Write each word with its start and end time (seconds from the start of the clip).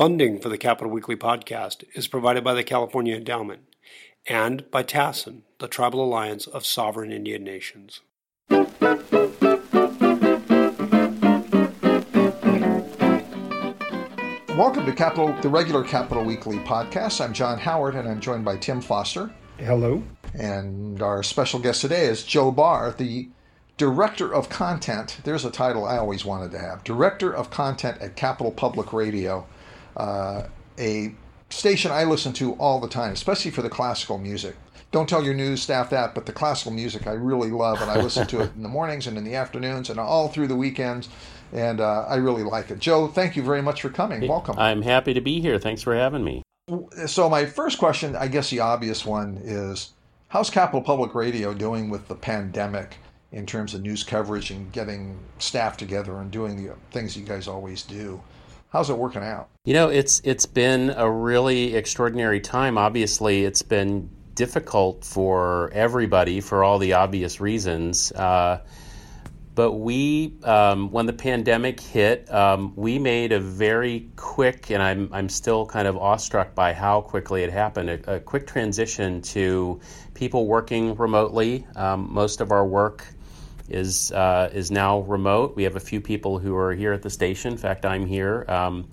Funding 0.00 0.40
for 0.40 0.48
the 0.48 0.56
Capital 0.56 0.90
Weekly 0.90 1.14
podcast 1.14 1.84
is 1.92 2.08
provided 2.08 2.42
by 2.42 2.54
the 2.54 2.64
California 2.64 3.14
Endowment 3.14 3.64
and 4.26 4.64
by 4.70 4.82
TASIN, 4.82 5.42
the 5.58 5.68
Tribal 5.68 6.02
Alliance 6.02 6.46
of 6.46 6.64
Sovereign 6.64 7.12
Indian 7.12 7.44
Nations. 7.44 8.00
Welcome 14.48 14.86
to 14.86 14.94
Capital, 14.96 15.38
the 15.42 15.50
regular 15.50 15.84
Capital 15.84 16.24
Weekly 16.24 16.56
podcast. 16.60 17.22
I'm 17.22 17.34
John 17.34 17.58
Howard, 17.58 17.94
and 17.94 18.08
I'm 18.08 18.20
joined 18.20 18.46
by 18.46 18.56
Tim 18.56 18.80
Foster. 18.80 19.30
Hello. 19.58 20.02
And 20.32 21.02
our 21.02 21.22
special 21.22 21.60
guest 21.60 21.82
today 21.82 22.06
is 22.06 22.24
Joe 22.24 22.50
Barr, 22.50 22.92
the 22.92 23.28
Director 23.76 24.32
of 24.34 24.48
Content. 24.48 25.18
There's 25.24 25.44
a 25.44 25.50
title 25.50 25.84
I 25.84 25.98
always 25.98 26.24
wanted 26.24 26.52
to 26.52 26.58
have 26.58 26.84
Director 26.84 27.30
of 27.36 27.50
Content 27.50 28.00
at 28.00 28.16
Capital 28.16 28.50
Public 28.50 28.94
Radio, 28.94 29.46
uh, 29.96 30.44
a 30.78 31.14
station 31.50 31.90
I 31.90 32.04
listen 32.04 32.32
to 32.34 32.54
all 32.54 32.80
the 32.80 32.88
time, 32.88 33.12
especially 33.12 33.50
for 33.50 33.62
the 33.62 33.70
classical 33.70 34.18
music. 34.18 34.56
Don't 34.92 35.08
tell 35.08 35.22
your 35.22 35.34
news 35.34 35.62
staff 35.62 35.90
that, 35.90 36.14
but 36.14 36.26
the 36.26 36.32
classical 36.32 36.72
music 36.72 37.06
I 37.06 37.12
really 37.12 37.50
love, 37.50 37.80
and 37.80 37.90
I 37.90 38.00
listen 38.00 38.26
to 38.28 38.40
it 38.40 38.50
in 38.56 38.62
the 38.62 38.68
mornings 38.68 39.06
and 39.06 39.16
in 39.16 39.24
the 39.24 39.36
afternoons 39.36 39.88
and 39.88 40.00
all 40.00 40.28
through 40.28 40.48
the 40.48 40.56
weekends 40.56 41.08
and 41.52 41.80
uh, 41.80 42.04
I 42.08 42.16
really 42.16 42.42
like 42.42 42.70
it. 42.70 42.78
Joe, 42.78 43.08
thank 43.08 43.36
you 43.36 43.42
very 43.42 43.62
much 43.62 43.82
for 43.82 43.90
coming. 43.90 44.26
Welcome. 44.26 44.58
I'm 44.58 44.82
happy 44.82 45.14
to 45.14 45.20
be 45.20 45.40
here. 45.40 45.58
Thanks 45.58 45.82
for 45.82 45.94
having 45.94 46.24
me. 46.24 46.42
So, 47.06 47.28
my 47.28 47.46
first 47.46 47.78
question, 47.78 48.14
I 48.14 48.28
guess 48.28 48.50
the 48.50 48.60
obvious 48.60 49.04
one 49.04 49.40
is 49.42 49.90
how's 50.28 50.50
Capital 50.50 50.80
Public 50.80 51.14
Radio 51.14 51.52
doing 51.52 51.90
with 51.90 52.06
the 52.06 52.14
pandemic 52.14 52.96
in 53.32 53.46
terms 53.46 53.74
of 53.74 53.82
news 53.82 54.04
coverage 54.04 54.50
and 54.50 54.70
getting 54.72 55.18
staff 55.38 55.76
together 55.76 56.18
and 56.18 56.30
doing 56.30 56.64
the 56.64 56.74
things 56.92 57.16
you 57.16 57.24
guys 57.24 57.48
always 57.48 57.82
do? 57.82 58.20
How's 58.70 58.88
it 58.88 58.96
working 58.96 59.22
out? 59.22 59.48
You 59.64 59.74
know, 59.74 59.88
it's 59.88 60.20
it's 60.24 60.46
been 60.46 60.90
a 60.90 61.10
really 61.10 61.74
extraordinary 61.74 62.40
time. 62.40 62.78
Obviously, 62.78 63.44
it's 63.44 63.62
been 63.62 64.08
difficult 64.34 65.04
for 65.04 65.70
everybody 65.72 66.40
for 66.40 66.62
all 66.62 66.78
the 66.78 66.92
obvious 66.92 67.40
reasons. 67.40 68.12
Uh, 68.12 68.60
but 69.56 69.72
we, 69.72 70.34
um, 70.44 70.92
when 70.92 71.06
the 71.06 71.12
pandemic 71.12 71.80
hit, 71.80 72.32
um, 72.32 72.72
we 72.76 72.98
made 73.00 73.32
a 73.32 73.40
very 73.40 74.08
quick, 74.14 74.70
and 74.70 74.80
I'm, 74.80 75.10
I'm 75.12 75.28
still 75.28 75.66
kind 75.66 75.88
of 75.88 75.96
awestruck 75.98 76.54
by 76.54 76.72
how 76.72 77.00
quickly 77.00 77.42
it 77.42 77.50
happened, 77.50 77.90
a, 77.90 78.14
a 78.14 78.20
quick 78.20 78.46
transition 78.46 79.20
to 79.22 79.80
people 80.14 80.46
working 80.46 80.94
remotely. 80.94 81.66
Um, 81.74 82.08
most 82.10 82.40
of 82.40 82.52
our 82.52 82.64
work 82.64 83.04
is, 83.70 84.12
uh, 84.12 84.50
is 84.52 84.70
now 84.70 85.00
remote. 85.00 85.56
We 85.56 85.64
have 85.64 85.76
a 85.76 85.80
few 85.80 86.00
people 86.00 86.38
who 86.38 86.56
are 86.56 86.74
here 86.74 86.92
at 86.92 87.02
the 87.02 87.10
station. 87.10 87.52
In 87.52 87.58
fact, 87.58 87.84
I'm 87.86 88.06
here. 88.06 88.44
Um, 88.48 88.88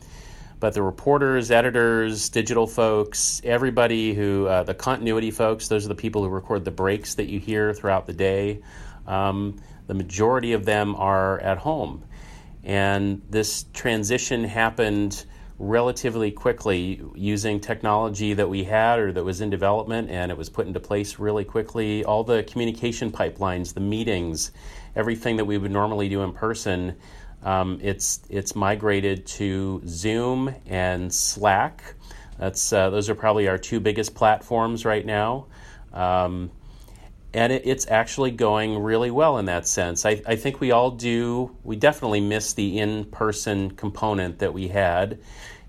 but 0.59 0.73
the 0.73 0.81
reporters, 0.81 1.51
editors, 1.51 2.29
digital 2.29 2.65
folks, 2.65 3.41
everybody 3.43 4.13
who, 4.13 4.47
uh, 4.47 4.63
the 4.63 4.73
continuity 4.73 5.29
folks, 5.29 5.67
those 5.67 5.85
are 5.85 5.89
the 5.89 5.95
people 5.95 6.23
who 6.23 6.29
record 6.29 6.65
the 6.65 6.71
breaks 6.71 7.15
that 7.15 7.27
you 7.27 7.39
hear 7.39 7.73
throughout 7.73 8.07
the 8.07 8.13
day. 8.13 8.61
Um, 9.05 9.61
the 9.85 9.93
majority 9.93 10.53
of 10.53 10.65
them 10.65 10.95
are 10.95 11.39
at 11.39 11.59
home. 11.59 12.03
And 12.63 13.21
this 13.29 13.65
transition 13.73 14.43
happened 14.43 15.25
relatively 15.59 16.31
quickly 16.31 17.01
using 17.15 17.59
technology 17.59 18.33
that 18.33 18.47
we 18.47 18.63
had 18.63 18.99
or 18.99 19.11
that 19.11 19.23
was 19.23 19.41
in 19.41 19.49
development, 19.49 20.09
and 20.09 20.31
it 20.31 20.37
was 20.37 20.49
put 20.49 20.67
into 20.67 20.79
place 20.79 21.19
really 21.19 21.43
quickly. 21.43 22.03
All 22.03 22.23
the 22.23 22.43
communication 22.43 23.11
pipelines, 23.11 23.73
the 23.73 23.79
meetings, 23.79 24.51
everything 24.95 25.37
that 25.37 25.45
we 25.45 25.57
would 25.57 25.71
normally 25.71 26.09
do 26.09 26.21
in 26.21 26.33
person, 26.33 26.95
um, 27.43 27.79
it's 27.81 28.21
it's 28.29 28.55
migrated 28.55 29.25
to 29.27 29.81
Zoom 29.87 30.53
and 30.65 31.13
Slack. 31.13 31.95
That's 32.37 32.71
uh, 32.71 32.89
those 32.89 33.09
are 33.09 33.15
probably 33.15 33.47
our 33.47 33.57
two 33.57 33.79
biggest 33.79 34.13
platforms 34.13 34.85
right 34.85 35.05
now. 35.05 35.47
Um, 35.93 36.51
and 37.37 37.53
it, 37.53 37.61
it's 37.65 37.85
actually 37.87 38.31
going 38.31 38.79
really 38.79 39.11
well 39.11 39.37
in 39.37 39.45
that 39.45 39.67
sense. 39.67 40.05
I, 40.05 40.21
I 40.25 40.35
think 40.35 40.59
we 40.59 40.71
all 40.71 40.89
do, 40.89 41.55
we 41.63 41.75
definitely 41.75 42.19
miss 42.19 42.53
the 42.53 42.79
in 42.79 43.05
person 43.05 43.71
component 43.71 44.39
that 44.39 44.53
we 44.53 44.69
had, 44.69 45.19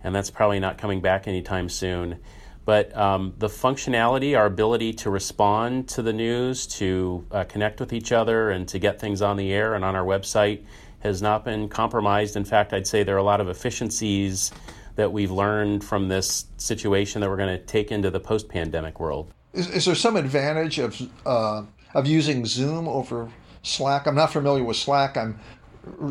and 0.03 0.15
that's 0.15 0.31
probably 0.31 0.61
not 0.61 0.79
coming 0.79 1.03
back 1.03 1.29
anytime 1.29 1.69
soon. 1.69 2.21
But 2.65 2.97
um, 2.97 3.35
the 3.37 3.49
functionality, 3.49 4.37
our 4.37 4.47
ability 4.47 4.95
to 4.95 5.11
respond 5.11 5.89
to 5.91 6.03
the 6.03 6.13
news, 6.13 6.67
to 6.79 7.27
uh, 7.31 7.45
connect 7.45 7.81
with 7.81 7.93
each 7.93 8.13
other, 8.13 8.51
and 8.51 8.67
to 8.69 8.79
get 8.79 8.99
things 8.99 9.21
on 9.21 9.37
the 9.37 9.53
air 9.53 9.75
and 9.75 9.85
on 9.85 9.95
our 9.95 10.05
website 10.05 10.65
has 11.01 11.21
not 11.21 11.45
been 11.45 11.69
compromised. 11.69 12.35
In 12.37 12.45
fact, 12.45 12.73
I'd 12.73 12.87
say 12.87 13.03
there 13.03 13.15
are 13.15 13.19
a 13.19 13.23
lot 13.23 13.41
of 13.43 13.49
efficiencies 13.49 14.53
that 14.97 15.13
we've 15.13 15.31
learned 15.31 15.85
from 15.85 16.09
this 16.09 16.47
situation 16.57 17.21
that 17.21 17.29
we're 17.29 17.37
going 17.37 17.59
to 17.59 17.65
take 17.65 17.93
into 17.93 18.11
the 18.11 18.21
post 18.21 18.49
pandemic 18.49 18.99
world. 18.99 19.33
Is, 19.59 19.69
is 19.71 19.85
there 19.87 19.97
some 19.97 20.15
advantage 20.15 20.79
of 20.79 21.03
uh, 21.27 21.65
of 21.93 22.07
using 22.07 22.47
Zoom 22.47 22.87
over 22.87 23.29
Slack? 23.65 24.07
I'm 24.07 24.15
not 24.15 24.33
familiar 24.33 24.63
with 24.63 24.77
Slack. 24.77 25.17
I'm 25.17 25.41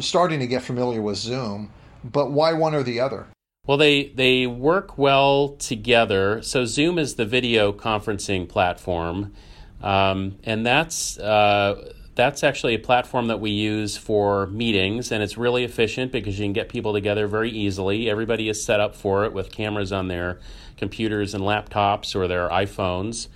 starting 0.01 0.41
to 0.41 0.47
get 0.47 0.63
familiar 0.63 1.01
with 1.01 1.15
Zoom, 1.15 1.71
but 2.03 2.31
why 2.31 2.51
one 2.51 2.75
or 2.75 2.83
the 2.83 2.99
other? 2.99 3.27
Well, 3.65 3.77
they 3.77 4.09
they 4.09 4.47
work 4.47 4.97
well 4.97 5.55
together. 5.59 6.41
So 6.41 6.65
Zoom 6.65 6.99
is 6.99 7.15
the 7.15 7.25
video 7.25 7.71
conferencing 7.71 8.49
platform, 8.49 9.33
um, 9.81 10.37
and 10.43 10.65
that's. 10.65 11.17
Uh, 11.17 11.93
that's 12.15 12.43
actually 12.43 12.73
a 12.73 12.79
platform 12.79 13.27
that 13.27 13.39
we 13.39 13.51
use 13.51 13.95
for 13.95 14.47
meetings, 14.47 15.11
and 15.11 15.21
it's 15.21 15.37
really 15.37 15.63
efficient 15.63 16.11
because 16.11 16.39
you 16.39 16.45
can 16.45 16.51
get 16.51 16.67
people 16.67 16.91
together 16.91 17.27
very 17.27 17.51
easily. 17.51 18.09
Everybody 18.09 18.49
is 18.49 18.63
set 18.63 18.79
up 18.79 18.95
for 18.95 19.23
it 19.25 19.33
with 19.33 19.51
cameras 19.51 19.91
on 19.91 20.07
their 20.07 20.39
computers 20.77 21.33
and 21.33 21.43
laptops 21.43 22.15
or 22.15 22.27
their 22.27 22.49
iPhones. 22.49 23.27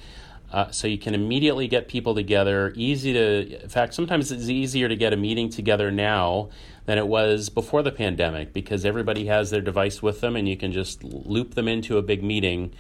Uh, 0.52 0.70
so 0.70 0.88
you 0.88 0.98
can 0.98 1.16
immediately 1.16 1.68
get 1.68 1.88
people 1.88 2.14
together. 2.14 2.74
Easy 2.76 3.14
to, 3.14 3.64
in 3.64 3.70
fact, 3.70 3.94
sometimes 3.94 4.32
it's 4.32 4.50
easier 4.50 4.90
to 4.90 4.96
get 4.96 5.14
a 5.14 5.18
meeting 5.18 5.50
together 5.50 5.92
now 5.92 6.50
than 6.86 6.98
it 6.98 7.08
was 7.08 7.50
before 7.50 7.82
the 7.82 7.92
pandemic 7.92 8.52
because 8.52 8.84
everybody 8.84 9.28
has 9.28 9.50
their 9.50 9.62
device 9.62 10.02
with 10.02 10.20
them 10.20 10.36
and 10.36 10.50
you 10.50 10.58
can 10.58 10.74
just 10.74 11.04
loop 11.04 11.56
them 11.56 11.68
into 11.68 11.98
a 11.98 12.02
big 12.02 12.22
meeting 12.22 12.74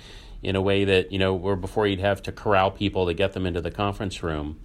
in 0.44 0.56
a 0.56 0.62
way 0.62 0.84
that, 0.84 1.12
you 1.14 1.20
know, 1.20 1.34
where 1.34 1.56
before 1.56 1.88
you'd 1.88 2.00
have 2.00 2.22
to 2.24 2.32
corral 2.32 2.72
people 2.72 3.06
to 3.06 3.14
get 3.14 3.32
them 3.34 3.46
into 3.46 3.62
the 3.62 3.72
conference 3.72 4.22
room. 4.22 4.60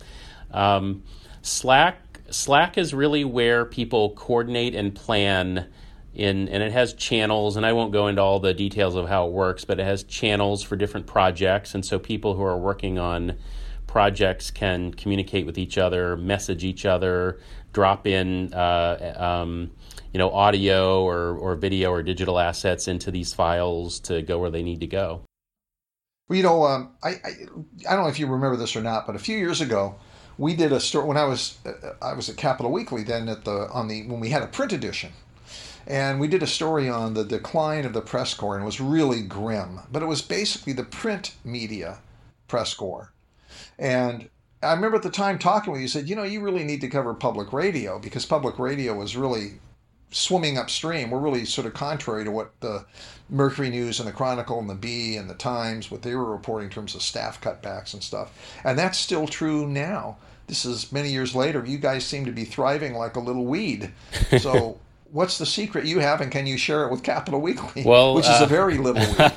Um, 0.50 1.04
Slack 1.42 2.06
Slack 2.30 2.76
is 2.76 2.92
really 2.92 3.24
where 3.24 3.64
people 3.64 4.10
coordinate 4.10 4.74
and 4.74 4.94
plan 4.94 5.68
in 6.16 6.48
and 6.48 6.62
it 6.62 6.72
has 6.72 6.94
channels 6.94 7.56
and 7.56 7.64
I 7.64 7.72
won't 7.72 7.92
go 7.92 8.08
into 8.08 8.22
all 8.22 8.40
the 8.40 8.54
details 8.54 8.94
of 8.94 9.08
how 9.08 9.26
it 9.26 9.32
works, 9.32 9.64
but 9.64 9.78
it 9.78 9.84
has 9.84 10.02
channels 10.02 10.62
for 10.62 10.76
different 10.76 11.06
projects 11.06 11.74
and 11.74 11.84
so 11.84 11.98
people 11.98 12.34
who 12.34 12.42
are 12.42 12.58
working 12.58 12.98
on 12.98 13.36
projects 13.86 14.50
can 14.50 14.92
communicate 14.92 15.46
with 15.46 15.56
each 15.58 15.78
other, 15.78 16.16
message 16.16 16.64
each 16.64 16.84
other, 16.84 17.38
drop 17.72 18.06
in 18.06 18.52
uh, 18.54 19.14
um, 19.16 19.70
you 20.12 20.18
know 20.18 20.30
audio 20.30 21.04
or, 21.04 21.36
or 21.36 21.54
video 21.54 21.90
or 21.90 22.02
digital 22.02 22.38
assets 22.38 22.88
into 22.88 23.10
these 23.10 23.34
files 23.34 24.00
to 24.00 24.22
go 24.22 24.38
where 24.38 24.50
they 24.50 24.62
need 24.62 24.80
to 24.80 24.86
go. 24.86 25.22
Well, 26.28 26.36
you 26.36 26.42
know, 26.42 26.64
um, 26.64 26.92
I, 27.02 27.10
I 27.10 27.30
I 27.88 27.94
don't 27.94 28.04
know 28.04 28.08
if 28.08 28.18
you 28.18 28.26
remember 28.26 28.56
this 28.56 28.74
or 28.76 28.80
not, 28.82 29.06
but 29.06 29.14
a 29.14 29.18
few 29.18 29.36
years 29.36 29.60
ago, 29.60 29.94
we 30.38 30.54
did 30.54 30.72
a 30.72 30.80
story 30.80 31.06
when 31.06 31.16
I 31.16 31.24
was 31.24 31.58
uh, 31.66 31.92
I 32.02 32.14
was 32.14 32.28
at 32.28 32.36
Capital 32.36 32.72
Weekly 32.72 33.04
then 33.04 33.28
at 33.28 33.44
the 33.44 33.68
on 33.70 33.88
the 33.88 34.06
when 34.06 34.20
we 34.20 34.30
had 34.30 34.42
a 34.42 34.46
print 34.46 34.72
edition, 34.72 35.12
and 35.86 36.20
we 36.20 36.28
did 36.28 36.42
a 36.42 36.46
story 36.46 36.88
on 36.88 37.14
the 37.14 37.24
decline 37.24 37.84
of 37.84 37.92
the 37.92 38.00
press 38.00 38.34
corps 38.34 38.54
and 38.56 38.62
it 38.62 38.66
was 38.66 38.80
really 38.80 39.22
grim, 39.22 39.80
but 39.90 40.02
it 40.02 40.06
was 40.06 40.22
basically 40.22 40.72
the 40.72 40.84
print 40.84 41.34
media 41.44 41.98
press 42.48 42.74
corps, 42.74 43.12
and 43.78 44.28
I 44.62 44.72
remember 44.72 44.96
at 44.96 45.02
the 45.02 45.10
time 45.10 45.38
talking 45.38 45.72
with 45.72 45.80
you, 45.80 45.84
you 45.84 45.88
said, 45.88 46.08
you 46.08 46.16
know, 46.16 46.22
you 46.22 46.40
really 46.40 46.64
need 46.64 46.80
to 46.80 46.88
cover 46.88 47.14
public 47.14 47.52
radio 47.52 47.98
because 47.98 48.24
public 48.24 48.58
radio 48.58 48.94
was 48.94 49.16
really 49.16 49.60
swimming 50.10 50.56
upstream. 50.56 51.10
We're 51.10 51.18
really 51.18 51.44
sort 51.44 51.66
of 51.66 51.74
contrary 51.74 52.24
to 52.24 52.30
what 52.30 52.58
the 52.60 52.86
Mercury 53.28 53.70
News 53.70 53.98
and 54.00 54.08
the 54.08 54.12
Chronicle 54.12 54.58
and 54.58 54.70
the 54.70 54.74
Bee 54.74 55.16
and 55.16 55.28
the 55.28 55.34
Times, 55.34 55.90
what 55.90 56.02
they 56.02 56.14
were 56.14 56.30
reporting 56.30 56.68
in 56.68 56.72
terms 56.72 56.94
of 56.94 57.02
staff 57.02 57.40
cutbacks 57.40 57.92
and 57.92 58.02
stuff. 58.02 58.32
And 58.64 58.78
that's 58.78 58.98
still 58.98 59.26
true 59.26 59.66
now. 59.66 60.16
This 60.46 60.64
is 60.64 60.92
many 60.92 61.10
years 61.10 61.34
later. 61.34 61.64
You 61.66 61.78
guys 61.78 62.04
seem 62.04 62.24
to 62.24 62.32
be 62.32 62.44
thriving 62.44 62.94
like 62.94 63.16
a 63.16 63.20
little 63.20 63.44
weed. 63.44 63.92
So, 64.38 64.78
what's 65.10 65.38
the 65.38 65.46
secret 65.46 65.86
you 65.86 66.00
have, 66.00 66.20
and 66.20 66.30
can 66.30 66.46
you 66.46 66.56
share 66.56 66.84
it 66.84 66.90
with 66.90 67.02
Capital 67.02 67.40
Weekly? 67.40 67.84
Well, 67.84 68.14
which 68.14 68.24
is 68.24 68.40
uh, 68.40 68.44
a 68.44 68.46
very 68.46 68.78
little 68.78 69.30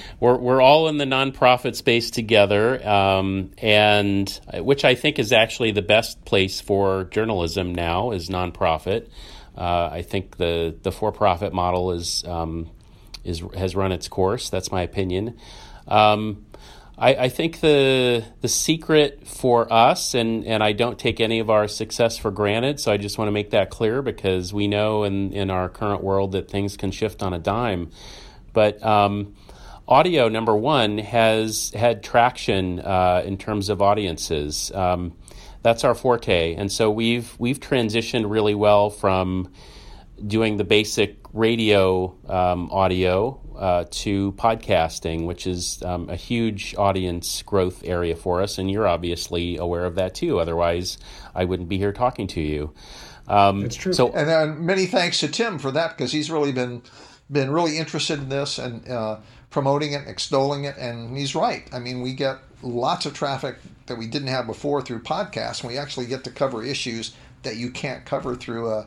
we're 0.20 0.36
we're 0.36 0.60
all 0.60 0.88
in 0.88 0.98
the 0.98 1.04
nonprofit 1.04 1.76
space 1.76 2.10
together, 2.10 2.86
um, 2.86 3.50
and 3.58 4.28
which 4.54 4.84
I 4.84 4.94
think 4.94 5.18
is 5.18 5.32
actually 5.32 5.72
the 5.72 5.82
best 5.82 6.24
place 6.24 6.60
for 6.60 7.04
journalism 7.04 7.74
now 7.74 8.12
is 8.12 8.28
nonprofit. 8.28 9.08
Uh, 9.56 9.88
I 9.92 10.02
think 10.02 10.36
the 10.36 10.76
the 10.82 10.92
for 10.92 11.12
profit 11.12 11.52
model 11.52 11.92
is 11.92 12.24
um, 12.26 12.70
is 13.24 13.42
has 13.56 13.74
run 13.74 13.92
its 13.92 14.08
course. 14.08 14.50
That's 14.50 14.70
my 14.70 14.82
opinion. 14.82 15.38
Um, 15.88 16.45
I, 16.98 17.14
I, 17.14 17.28
think 17.28 17.60
the 17.60 18.24
the 18.40 18.48
secret 18.48 19.26
for 19.26 19.70
us, 19.70 20.14
and, 20.14 20.46
and 20.46 20.62
I 20.62 20.72
don't 20.72 20.98
take 20.98 21.20
any 21.20 21.40
of 21.40 21.50
our 21.50 21.68
success 21.68 22.16
for 22.16 22.30
granted, 22.30 22.80
so 22.80 22.90
I 22.90 22.96
just 22.96 23.18
want 23.18 23.28
to 23.28 23.32
make 23.32 23.50
that 23.50 23.68
clear 23.68 24.00
because 24.00 24.54
we 24.54 24.66
know 24.66 25.04
in, 25.04 25.32
in 25.32 25.50
our 25.50 25.68
current 25.68 26.02
world 26.02 26.32
that 26.32 26.50
things 26.50 26.76
can 26.76 26.90
shift 26.90 27.22
on 27.22 27.34
a 27.34 27.38
dime. 27.38 27.90
But 28.54 28.82
um, 28.82 29.34
audio, 29.86 30.28
number 30.28 30.56
one, 30.56 30.96
has 30.96 31.70
had 31.76 32.02
traction 32.02 32.80
uh, 32.80 33.22
in 33.26 33.36
terms 33.36 33.68
of 33.68 33.82
audiences. 33.82 34.72
Um, 34.74 35.12
that's 35.60 35.84
our 35.84 35.94
forte, 35.94 36.54
and 36.54 36.72
so 36.72 36.90
we've 36.90 37.34
we've 37.38 37.60
transitioned 37.60 38.30
really 38.30 38.54
well 38.54 38.88
from 38.88 39.52
doing 40.24 40.56
the 40.56 40.64
basic 40.64 41.18
radio 41.32 42.14
um, 42.28 42.70
audio 42.70 43.40
uh, 43.56 43.84
to 43.90 44.32
podcasting, 44.32 45.26
which 45.26 45.46
is 45.46 45.82
um, 45.82 46.08
a 46.08 46.16
huge 46.16 46.74
audience 46.76 47.42
growth 47.42 47.82
area 47.84 48.16
for 48.16 48.42
us, 48.42 48.58
and 48.58 48.70
you're 48.70 48.86
obviously 48.86 49.56
aware 49.56 49.84
of 49.84 49.94
that 49.96 50.14
too. 50.14 50.38
Otherwise, 50.38 50.98
I 51.34 51.44
wouldn't 51.44 51.68
be 51.68 51.78
here 51.78 51.92
talking 51.92 52.26
to 52.28 52.40
you. 52.40 52.72
Um, 53.28 53.62
That's 53.62 53.76
true. 53.76 53.92
So, 53.92 54.12
and 54.12 54.28
then 54.28 54.64
many 54.64 54.86
thanks 54.86 55.18
to 55.20 55.28
Tim 55.28 55.58
for 55.58 55.70
that 55.72 55.96
because 55.96 56.12
he's 56.12 56.30
really 56.30 56.52
been 56.52 56.82
been 57.30 57.50
really 57.50 57.76
interested 57.76 58.20
in 58.20 58.28
this 58.28 58.58
and 58.58 58.88
uh, 58.88 59.18
promoting 59.50 59.92
it, 59.92 60.06
extolling 60.06 60.64
it, 60.64 60.76
and 60.76 61.16
he's 61.16 61.34
right. 61.34 61.68
I 61.72 61.78
mean, 61.78 62.02
we 62.02 62.14
get 62.14 62.38
lots 62.62 63.04
of 63.04 63.14
traffic 63.14 63.56
that 63.86 63.98
we 63.98 64.06
didn't 64.06 64.28
have 64.28 64.46
before 64.46 64.80
through 64.80 65.02
podcasts, 65.02 65.62
and 65.62 65.70
we 65.70 65.78
actually 65.78 66.06
get 66.06 66.24
to 66.24 66.30
cover 66.30 66.62
issues 66.62 67.14
that 67.42 67.56
you 67.56 67.70
can't 67.70 68.04
cover 68.04 68.36
through 68.36 68.70
a 68.70 68.86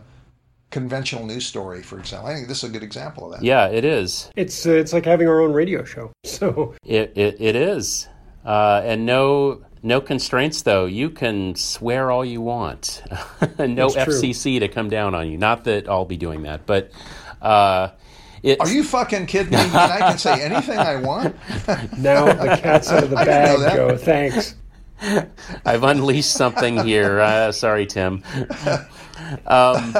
conventional 0.70 1.26
news 1.26 1.46
story, 1.46 1.82
for 1.82 2.00
example. 2.00 2.30
I 2.30 2.36
think 2.36 2.48
this 2.48 2.64
is 2.64 2.70
a 2.70 2.74
good 2.74 2.84
example 2.84 3.26
of 3.26 3.40
that. 3.40 3.46
Yeah, 3.46 3.68
it 3.68 3.86
is. 3.86 4.30
It's 4.36 4.66
uh, 4.66 4.72
it's 4.72 4.94
like 4.94 5.06
having 5.06 5.28
our 5.28 5.42
own 5.42 5.54
radio 5.54 5.84
show. 5.84 6.12
So 6.26 6.76
it 6.86 7.14
it, 7.16 7.38
it 7.40 7.56
is, 7.56 8.08
uh, 8.46 8.82
and 8.86 9.06
no 9.06 9.64
no 9.82 10.00
constraints 10.02 10.62
though. 10.62 10.86
You 10.86 11.10
can 11.10 11.56
swear 11.56 12.12
all 12.12 12.24
you 12.24 12.42
want. 12.42 13.02
no 13.60 13.88
FCC 13.90 14.60
to 14.60 14.68
come 14.68 14.90
down 14.90 15.16
on 15.16 15.30
you. 15.30 15.38
Not 15.38 15.64
that 15.66 15.90
I'll 15.90 16.06
be 16.06 16.18
doing 16.18 16.44
that, 16.44 16.66
but. 16.66 16.92
Uh, 17.42 17.90
Are 18.60 18.70
you 18.70 18.84
fucking 18.84 19.26
kidding 19.26 19.52
me? 19.52 19.58
I 19.58 19.98
can 20.00 20.18
say 20.18 20.42
anything 20.44 20.78
I 20.78 20.98
want. 20.98 21.36
now 21.98 22.26
the 22.26 22.58
cat's 22.62 22.92
out 22.92 23.04
of 23.04 23.10
the 23.10 23.16
bag, 23.16 23.76
Joe. 23.76 23.98
Thanks. 23.98 24.56
I've 25.66 25.84
unleashed 25.84 26.32
something 26.32 26.78
here. 26.86 27.22
Uh, 27.22 27.52
sorry, 27.54 27.86
Tim. 27.86 28.24
Um, 29.46 29.96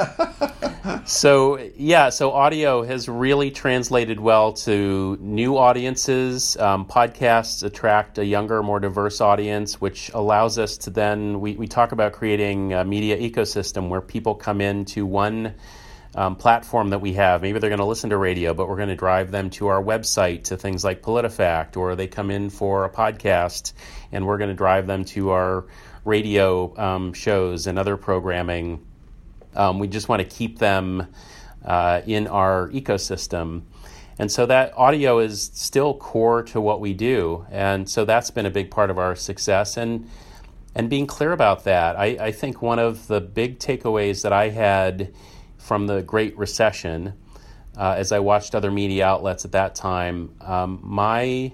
so 1.04 1.58
yeah, 1.76 2.10
so 2.10 2.32
audio 2.32 2.82
has 2.82 3.08
really 3.08 3.50
translated 3.50 4.20
well 4.20 4.52
to 4.52 5.18
new 5.20 5.56
audiences. 5.56 6.56
Um, 6.56 6.86
podcasts 6.86 7.62
attract 7.62 8.18
a 8.18 8.24
younger, 8.24 8.62
more 8.62 8.80
diverse 8.80 9.20
audience, 9.20 9.80
which 9.80 10.10
allows 10.14 10.58
us 10.58 10.78
to 10.78 10.90
then 10.90 11.40
we, 11.40 11.54
we 11.54 11.66
talk 11.66 11.92
about 11.92 12.12
creating 12.12 12.72
a 12.72 12.84
media 12.84 13.16
ecosystem 13.18 13.88
where 13.88 14.00
people 14.00 14.34
come 14.34 14.60
into 14.60 15.06
one. 15.06 15.54
Um, 16.12 16.34
platform 16.34 16.90
that 16.90 17.00
we 17.00 17.12
have. 17.12 17.40
Maybe 17.40 17.60
they're 17.60 17.70
going 17.70 17.78
to 17.78 17.84
listen 17.84 18.10
to 18.10 18.16
radio, 18.16 18.52
but 18.52 18.68
we're 18.68 18.78
going 18.78 18.88
to 18.88 18.96
drive 18.96 19.30
them 19.30 19.48
to 19.50 19.68
our 19.68 19.80
website 19.80 20.42
to 20.46 20.56
things 20.56 20.82
like 20.82 21.02
PolitiFact, 21.02 21.76
or 21.76 21.94
they 21.94 22.08
come 22.08 22.32
in 22.32 22.50
for 22.50 22.84
a 22.84 22.90
podcast, 22.90 23.74
and 24.10 24.26
we're 24.26 24.38
going 24.38 24.50
to 24.50 24.56
drive 24.56 24.88
them 24.88 25.04
to 25.04 25.30
our 25.30 25.66
radio 26.04 26.76
um, 26.76 27.12
shows 27.12 27.68
and 27.68 27.78
other 27.78 27.96
programming 27.96 28.84
um, 29.54 29.78
we 29.78 29.88
just 29.88 30.08
want 30.08 30.20
to 30.22 30.28
keep 30.28 30.58
them 30.58 31.06
uh, 31.64 32.02
in 32.06 32.26
our 32.26 32.68
ecosystem. 32.70 33.62
And 34.18 34.30
so 34.30 34.44
that 34.46 34.74
audio 34.76 35.18
is 35.18 35.50
still 35.54 35.94
core 35.94 36.42
to 36.44 36.60
what 36.60 36.80
we 36.80 36.92
do. 36.92 37.46
And 37.50 37.88
so 37.88 38.04
that's 38.04 38.30
been 38.30 38.44
a 38.44 38.50
big 38.50 38.70
part 38.70 38.90
of 38.90 38.98
our 38.98 39.16
success. 39.16 39.78
And, 39.78 40.10
and 40.74 40.90
being 40.90 41.06
clear 41.06 41.32
about 41.32 41.64
that, 41.64 41.96
I, 41.96 42.18
I 42.20 42.32
think 42.32 42.60
one 42.60 42.78
of 42.78 43.06
the 43.06 43.20
big 43.20 43.58
takeaways 43.58 44.22
that 44.22 44.32
I 44.32 44.50
had 44.50 45.14
from 45.56 45.86
the 45.86 46.02
Great 46.02 46.36
Recession, 46.36 47.14
uh, 47.78 47.94
as 47.96 48.12
I 48.12 48.18
watched 48.18 48.54
other 48.54 48.70
media 48.70 49.06
outlets 49.06 49.46
at 49.46 49.52
that 49.52 49.74
time, 49.74 50.34
um, 50.42 50.80
my 50.82 51.52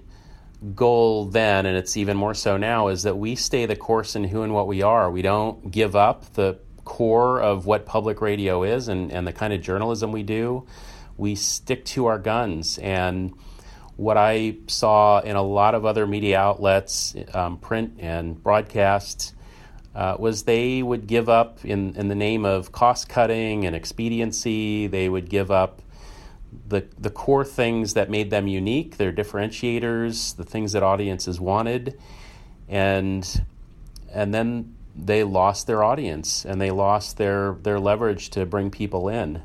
goal 0.75 1.27
then, 1.27 1.67
and 1.67 1.77
it's 1.77 1.97
even 1.97 2.17
more 2.17 2.35
so 2.35 2.57
now, 2.57 2.89
is 2.89 3.05
that 3.05 3.17
we 3.17 3.37
stay 3.37 3.67
the 3.67 3.77
course 3.77 4.17
in 4.17 4.25
who 4.25 4.43
and 4.43 4.53
what 4.53 4.67
we 4.67 4.83
are. 4.83 5.11
We 5.11 5.23
don't 5.23 5.71
give 5.71 5.95
up 5.95 6.33
the 6.35 6.59
core 6.87 7.43
of 7.43 7.67
what 7.67 7.85
public 7.85 8.23
radio 8.23 8.63
is 8.63 8.89
and, 8.89 9.13
and 9.13 9.27
the 9.27 9.33
kind 9.33 9.53
of 9.53 9.61
journalism 9.61 10.13
we 10.13 10.23
do, 10.23 10.67
we 11.19 11.35
stick 11.35 11.85
to 11.85 12.07
our 12.07 12.19
guns. 12.19 12.79
And 12.79 13.35
what 13.97 14.17
I 14.17 14.57
saw 14.69 15.21
in 15.21 15.37
a 15.37 15.43
lot 15.43 15.75
of 15.75 15.85
other 15.85 16.07
media 16.07 16.39
outlets, 16.39 17.15
um, 17.35 17.59
print 17.59 17.97
and 17.99 18.43
broadcast, 18.43 19.35
uh, 19.95 20.17
was 20.19 20.45
they 20.45 20.83
would 20.83 21.07
give 21.07 21.29
up 21.29 21.65
in, 21.65 21.97
in 21.97 22.09
the 22.09 22.15
name 22.15 22.45
of 22.45 22.71
cost 22.71 23.09
cutting 23.09 23.67
and 23.67 23.75
expediency, 23.75 24.87
they 24.87 25.09
would 25.09 25.29
give 25.29 25.51
up 25.51 25.83
the, 26.69 26.87
the 26.99 27.11
core 27.11 27.45
things 27.45 27.95
that 27.95 28.09
made 28.11 28.31
them 28.31 28.47
unique, 28.47 28.97
their 28.97 29.13
differentiators, 29.13 30.37
the 30.37 30.45
things 30.45 30.73
that 30.73 30.83
audiences 30.83 31.41
wanted. 31.41 31.99
And, 32.69 33.45
and 34.13 34.33
then 34.33 34.76
they 34.97 35.25
lost 35.25 35.67
their 35.67 35.83
audience 35.83 36.45
and 36.45 36.61
they 36.61 36.71
lost 36.71 37.17
their, 37.19 37.57
their 37.63 37.79
leverage 37.79 38.31
to 38.31 38.47
bring 38.47 38.71
people 38.71 39.09
in. 39.09 39.43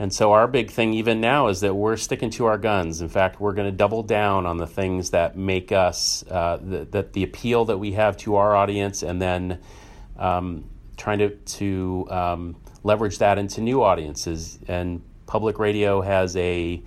And 0.00 0.12
so, 0.12 0.32
our 0.32 0.46
big 0.46 0.70
thing, 0.70 0.94
even 0.94 1.20
now, 1.20 1.48
is 1.48 1.60
that 1.60 1.74
we're 1.74 1.96
sticking 1.96 2.30
to 2.30 2.46
our 2.46 2.56
guns. 2.56 3.00
In 3.00 3.08
fact, 3.08 3.40
we're 3.40 3.52
going 3.52 3.68
to 3.68 3.76
double 3.76 4.04
down 4.04 4.46
on 4.46 4.56
the 4.56 4.66
things 4.66 5.10
that 5.10 5.36
make 5.36 5.72
us, 5.72 6.24
uh, 6.30 6.58
the, 6.62 6.84
that 6.92 7.14
the 7.14 7.24
appeal 7.24 7.64
that 7.64 7.78
we 7.78 7.92
have 7.92 8.16
to 8.18 8.36
our 8.36 8.54
audience, 8.54 9.02
and 9.02 9.20
then 9.20 9.58
um, 10.16 10.70
trying 10.96 11.18
to, 11.18 11.30
to 11.30 12.06
um, 12.10 12.56
leverage 12.84 13.18
that 13.18 13.38
into 13.38 13.60
new 13.60 13.82
audiences. 13.82 14.60
And 14.68 15.02
public 15.26 15.58
radio 15.58 16.00
has 16.00 16.36
a, 16.36 16.80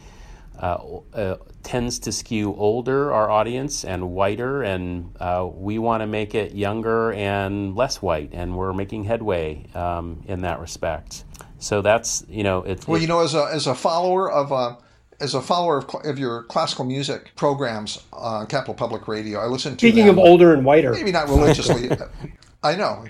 tends 1.64 2.00
to 2.00 2.12
skew 2.12 2.56
older, 2.56 3.12
our 3.14 3.30
audience, 3.30 3.84
and 3.84 4.12
whiter, 4.12 4.64
and 4.64 5.16
uh, 5.20 5.48
we 5.52 5.80
want 5.80 6.02
to 6.02 6.08
make 6.08 6.36
it 6.36 6.54
younger 6.54 7.14
and 7.14 7.76
less 7.76 8.02
white, 8.02 8.30
and 8.34 8.56
we're 8.56 8.74
making 8.74 9.04
headway 9.04 9.66
um, 9.74 10.24
in 10.28 10.42
that 10.42 10.60
respect. 10.60 11.24
So 11.60 11.82
that's 11.82 12.24
you 12.30 12.44
know 12.44 12.64
it's 12.64 12.88
Well, 12.88 13.02
you 13.02 13.08
know, 13.08 13.22
as 13.22 13.34
a 13.36 13.50
as 13.52 13.68
a 13.68 13.76
follower 13.76 14.32
of. 14.32 14.52
Uh, 14.52 14.76
as 15.20 15.36
a 15.36 15.42
follower 15.42 15.78
of, 15.78 15.88
of 16.04 16.18
your 16.18 16.42
classical 16.46 16.84
music 16.84 17.32
programs 17.36 18.04
on 18.12 18.48
Capital 18.48 18.74
Public 18.74 19.08
Radio, 19.08 19.38
I 19.38 19.46
listen 19.46 19.74
to. 19.74 19.78
Speaking 19.78 20.08
them, 20.08 20.18
of 20.18 20.26
older 20.26 20.52
and 20.52 20.66
whiter, 20.66 20.92
maybe 20.92 21.12
not 21.12 21.30
religiously. 21.30 21.92
I 22.64 22.76
know. 22.76 23.06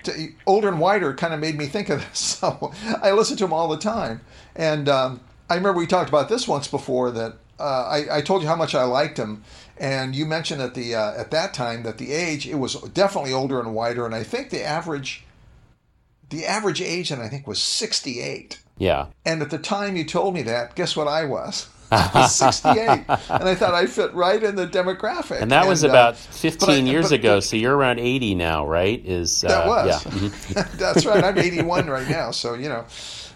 Older 0.46 0.68
and 0.68 0.80
whiter 0.80 1.14
kind 1.14 1.34
of 1.34 1.40
made 1.40 1.58
me 1.58 1.68
think 1.68 1.90
of 1.90 2.02
this. 2.02 2.38
So 2.42 2.74
I 3.02 3.12
listen 3.12 3.38
to 3.38 3.46
them 3.46 3.54
all 3.54 3.68
the 3.68 3.78
time. 3.78 4.22
And 4.56 4.90
um, 4.90 5.22
I 5.50 5.56
remember 5.56 5.80
we 5.80 5.88
talked 5.88 6.10
about 6.10 6.28
this 6.28 6.48
once 6.48 6.68
before 6.68 7.12
that 7.12 7.36
uh, 7.62 7.88
I, 7.90 8.18
I, 8.18 8.22
told 8.22 8.42
you 8.42 8.48
how 8.48 8.56
much 8.56 8.74
I 8.74 8.84
liked 8.84 9.18
him, 9.18 9.44
and 9.78 10.16
you 10.16 10.26
mentioned 10.26 10.62
at 10.62 10.74
the 10.74 10.96
uh, 10.96 11.14
at 11.14 11.32
that 11.32 11.54
time 11.54 11.84
that 11.84 11.98
the 11.98 12.12
age 12.12 12.48
it 12.48 12.56
was 12.56 12.76
definitely 12.94 13.34
older 13.34 13.60
and 13.60 13.76
wider, 13.76 14.06
and 14.06 14.16
I 14.16 14.24
think 14.24 14.50
the 14.50 14.64
average 14.64 15.24
the 16.30 16.46
average 16.46 16.82
age, 16.82 17.12
and 17.12 17.22
I 17.22 17.28
think 17.28 17.48
was 17.48 17.62
sixty 17.62 18.20
eight. 18.20 18.62
Yeah. 18.78 19.08
And 19.26 19.44
at 19.44 19.52
the 19.52 19.60
time 19.60 19.96
you 19.96 20.04
told 20.04 20.34
me 20.34 20.42
that, 20.44 20.76
guess 20.76 20.96
what 20.96 21.08
I 21.08 21.26
was? 21.26 21.70
I 21.92 22.10
was 22.16 22.36
68, 22.64 22.78
and 22.80 23.04
I 23.10 23.54
thought 23.54 23.74
I 23.74 23.86
fit 23.86 24.14
right 24.14 24.42
in 24.42 24.56
the 24.56 24.66
demographic. 24.66 25.42
And 25.42 25.52
that 25.52 25.62
and, 25.62 25.70
was 25.70 25.84
uh, 25.84 25.90
about 25.90 26.16
15 26.16 26.70
I, 26.70 26.90
years 26.90 27.10
but, 27.10 27.20
ago, 27.20 27.40
so 27.42 27.58
you're 27.58 27.76
around 27.76 28.00
80 28.00 28.34
now, 28.36 28.66
right? 28.66 29.06
Is 29.06 29.42
that 29.42 29.68
was? 29.68 30.06
Yeah. 30.06 30.12
Mm-hmm. 30.22 30.78
That's 30.78 31.06
right. 31.06 31.24
I'm 31.24 31.38
81 31.38 31.88
right 31.88 32.08
now, 32.10 32.32
so 32.32 32.54
you 32.54 32.70
know. 32.70 32.86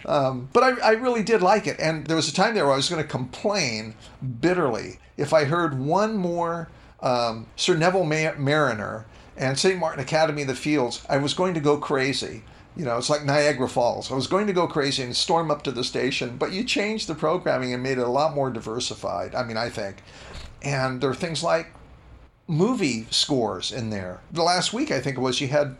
Um, 0.05 0.49
but 0.53 0.63
I, 0.63 0.89
I 0.89 0.91
really 0.91 1.23
did 1.23 1.41
like 1.41 1.67
it. 1.67 1.79
And 1.79 2.05
there 2.05 2.15
was 2.15 2.29
a 2.29 2.33
time 2.33 2.53
there 2.53 2.65
where 2.65 2.73
I 2.73 2.77
was 2.77 2.89
going 2.89 3.01
to 3.01 3.07
complain 3.07 3.95
bitterly 4.39 4.99
if 5.17 5.33
I 5.33 5.45
heard 5.45 5.79
one 5.79 6.15
more 6.15 6.69
um, 7.01 7.47
Sir 7.55 7.75
Neville 7.75 8.05
Marriner 8.05 9.05
and 9.37 9.57
St. 9.57 9.79
Martin 9.79 10.01
Academy 10.01 10.43
of 10.43 10.47
the 10.47 10.55
Fields, 10.55 11.05
I 11.09 11.17
was 11.17 11.33
going 11.33 11.53
to 11.53 11.59
go 11.59 11.77
crazy. 11.77 12.43
You 12.75 12.83
know, 12.83 12.97
it's 12.97 13.09
like 13.09 13.23
Niagara 13.23 13.69
Falls. 13.69 14.11
I 14.11 14.15
was 14.15 14.27
going 14.27 14.47
to 14.47 14.53
go 14.53 14.67
crazy 14.67 15.01
and 15.03 15.15
storm 15.15 15.49
up 15.49 15.63
to 15.63 15.71
the 15.71 15.83
station, 15.83 16.37
but 16.37 16.51
you 16.51 16.63
changed 16.63 17.07
the 17.07 17.15
programming 17.15 17.73
and 17.73 17.81
made 17.81 17.97
it 17.97 18.05
a 18.05 18.09
lot 18.09 18.35
more 18.35 18.49
diversified. 18.49 19.33
I 19.33 19.43
mean, 19.43 19.57
I 19.57 19.69
think. 19.69 19.97
And 20.61 20.99
there 20.99 21.09
are 21.09 21.15
things 21.15 21.41
like 21.41 21.67
movie 22.47 23.07
scores 23.11 23.71
in 23.71 23.91
there. 23.91 24.19
The 24.31 24.43
last 24.43 24.73
week, 24.73 24.91
I 24.91 24.99
think 24.99 25.17
it 25.17 25.21
was, 25.21 25.39
you 25.39 25.47
had 25.47 25.77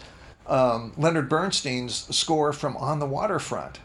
um, 0.48 0.94
Leonard 0.96 1.27
Bernstein's 1.27 2.15
score 2.15 2.53
from 2.53 2.77
On 2.77 3.00
the 3.00 3.05
Waterfront 3.05 3.79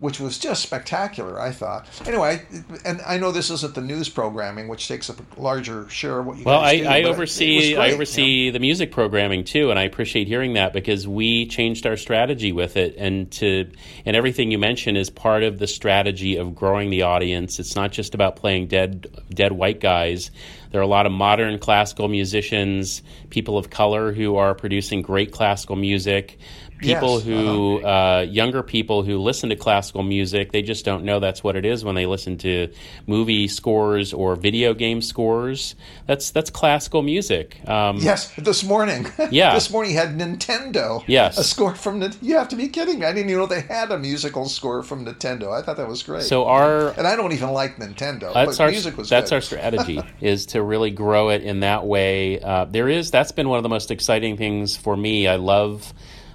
which 0.00 0.18
was 0.18 0.38
just 0.38 0.62
spectacular, 0.62 1.38
I 1.38 1.52
thought. 1.52 1.86
Anyway, 2.06 2.42
and 2.86 3.02
I 3.06 3.18
know 3.18 3.32
this 3.32 3.50
isn't 3.50 3.74
the 3.74 3.82
news 3.82 4.08
programming, 4.08 4.66
which 4.66 4.88
takes 4.88 5.10
up 5.10 5.18
a 5.36 5.40
larger 5.40 5.88
share 5.90 6.20
of 6.20 6.26
what 6.26 6.38
you 6.38 6.44
well, 6.44 6.58
I, 6.58 6.78
do, 6.78 6.86
I 6.86 7.02
oversee 7.02 7.74
great, 7.74 7.78
I 7.78 7.92
oversee 7.92 8.22
you 8.22 8.46
know? 8.46 8.54
the 8.54 8.60
music 8.60 8.92
programming 8.92 9.44
too, 9.44 9.70
and 9.70 9.78
I 9.78 9.82
appreciate 9.82 10.26
hearing 10.26 10.54
that 10.54 10.72
because 10.72 11.06
we 11.06 11.46
changed 11.46 11.86
our 11.86 11.98
strategy 11.98 12.50
with 12.50 12.78
it, 12.78 12.96
and 12.96 13.30
to 13.32 13.70
and 14.06 14.16
everything 14.16 14.50
you 14.50 14.58
mentioned 14.58 14.96
is 14.96 15.10
part 15.10 15.42
of 15.42 15.58
the 15.58 15.66
strategy 15.66 16.36
of 16.36 16.54
growing 16.54 16.88
the 16.88 17.02
audience. 17.02 17.58
It's 17.58 17.76
not 17.76 17.92
just 17.92 18.14
about 18.14 18.36
playing 18.36 18.68
dead 18.68 19.06
dead 19.28 19.52
white 19.52 19.80
guys. 19.80 20.30
There 20.70 20.80
are 20.80 20.84
a 20.84 20.88
lot 20.88 21.04
of 21.04 21.12
modern 21.12 21.58
classical 21.58 22.08
musicians, 22.08 23.02
people 23.28 23.58
of 23.58 23.68
color 23.68 24.12
who 24.12 24.36
are 24.36 24.54
producing 24.54 25.02
great 25.02 25.32
classical 25.32 25.76
music 25.76 26.38
people 26.80 27.16
Yes, 27.16 27.24
who 27.24 27.84
uh, 27.84 28.26
younger 28.28 28.62
people 28.62 29.02
who 29.02 29.18
listen 29.18 29.50
to 29.50 29.56
classical 29.56 30.02
music 30.02 30.52
they 30.52 30.62
just 30.62 30.84
don't 30.84 31.04
know 31.04 31.20
that's 31.20 31.44
what 31.44 31.56
it 31.56 31.64
is 31.64 31.84
when 31.84 31.94
they 31.94 32.06
listen 32.06 32.38
to 32.38 32.72
movie 33.06 33.48
scores 33.48 34.12
or 34.12 34.34
video 34.36 34.74
game 34.74 35.02
scores 35.02 35.74
that's 36.06 36.30
that's 36.30 36.50
classical 36.50 37.02
music 37.02 37.60
um, 37.68 37.98
Yes, 37.98 38.32
this 38.36 38.64
morning. 38.64 39.06
Yeah. 39.30 39.54
this 39.54 39.70
morning 39.70 39.94
had 39.94 40.16
Nintendo. 40.18 41.04
Yes. 41.06 41.38
A 41.38 41.44
score 41.44 41.74
from 41.74 42.00
the. 42.00 42.16
You 42.22 42.36
have 42.36 42.48
to 42.48 42.56
be 42.56 42.68
kidding 42.68 42.98
me. 43.00 43.06
I 43.06 43.12
didn't 43.12 43.30
even 43.30 43.40
know 43.40 43.46
they 43.46 43.60
had 43.60 43.90
a 43.92 43.98
musical 43.98 44.46
score 44.48 44.82
from 44.82 45.04
Nintendo. 45.04 45.52
I 45.52 45.62
thought 45.62 45.76
that 45.76 45.88
was 45.88 46.02
great. 46.02 46.22
so 46.24 46.46
our 46.46 46.88
and 46.90 47.06
I 47.06 47.14
don't 47.16 47.32
even 47.32 47.50
like 47.50 47.76
Nintendo. 47.76 48.32
that's 48.34 48.56
but 48.58 48.60
our 48.64 48.70
music 48.70 48.96
was 48.96 49.08
that's 49.08 49.30
good. 49.30 49.36
our 49.36 49.40
strategy 49.40 50.00
is 50.20 50.46
to 50.46 50.62
really 50.62 50.90
grow 50.90 51.28
it 51.28 51.42
in 51.42 51.60
that 51.60 51.86
way. 51.86 52.40
Uh, 52.40 52.64
there 52.64 52.88
is 52.88 53.10
that's 53.10 53.32
been 53.32 53.48
one 53.48 53.58
of 53.58 53.62
the 53.62 53.68
most 53.68 53.90
exciting 53.90 54.36
things 54.36 54.76
for 54.76 54.96
me. 54.96 55.26
I 55.28 55.36
love 55.36 55.92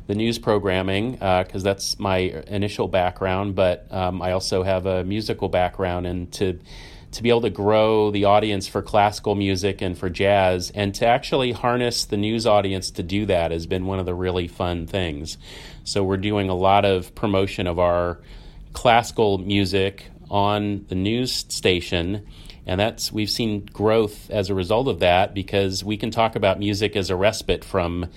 the 0.07 0.15
news 0.15 0.37
programming 0.37 1.13
because 1.13 1.63
that's 1.63 1.99
my 1.99 2.17
initial 2.17 2.87
background, 2.87 3.55
but 3.55 3.87
um, 3.91 4.21
I 4.21 4.31
also 4.31 4.63
have 4.63 4.85
a 4.85 5.03
musical 5.03 5.49
background, 5.49 6.05
and 6.05 6.31
to 6.33 6.59
to 7.11 7.23
be 7.23 7.29
able 7.29 7.41
to 7.41 7.49
grow 7.49 8.11
the 8.11 8.25
audience 8.25 8.67
for 8.67 8.81
classical 8.81 9.35
music 9.35 9.81
and 9.81 9.97
for 9.97 10.09
jazz, 10.09 10.71
and 10.75 10.93
to 10.95 11.05
actually 11.05 11.53
harness 11.53 12.05
the 12.05 12.17
news 12.17 12.45
audience 12.45 12.91
to 12.91 13.03
do 13.03 13.25
that 13.25 13.51
has 13.51 13.65
been 13.65 13.85
one 13.85 13.99
of 13.99 14.05
the 14.05 14.13
really 14.13 14.47
fun 14.47 14.85
things. 14.85 15.37
So 15.85 16.03
we're 16.03 16.17
doing 16.17 16.49
a 16.49 16.55
lot 16.55 16.83
of 16.83 17.15
promotion 17.15 17.67
of 17.67 17.79
our 17.79 18.19
classical 18.73 19.37
music 19.37 20.07
on 20.29 20.85
the 20.89 20.95
news 20.95 21.31
station 21.31 22.25
and 22.65 22.79
that's 22.79 23.11
we've 23.11 23.29
seen 23.29 23.65
growth 23.65 24.29
as 24.31 24.49
a 24.49 24.55
result 24.55 24.87
of 24.87 24.99
that 24.99 25.33
because 25.33 25.83
we 25.83 25.97
can 25.97 26.11
talk 26.11 26.35
about 26.35 26.59
music 26.59 26.95
as 26.95 27.09
a 27.09 27.15
respite 27.15 27.63
from 27.63 28.07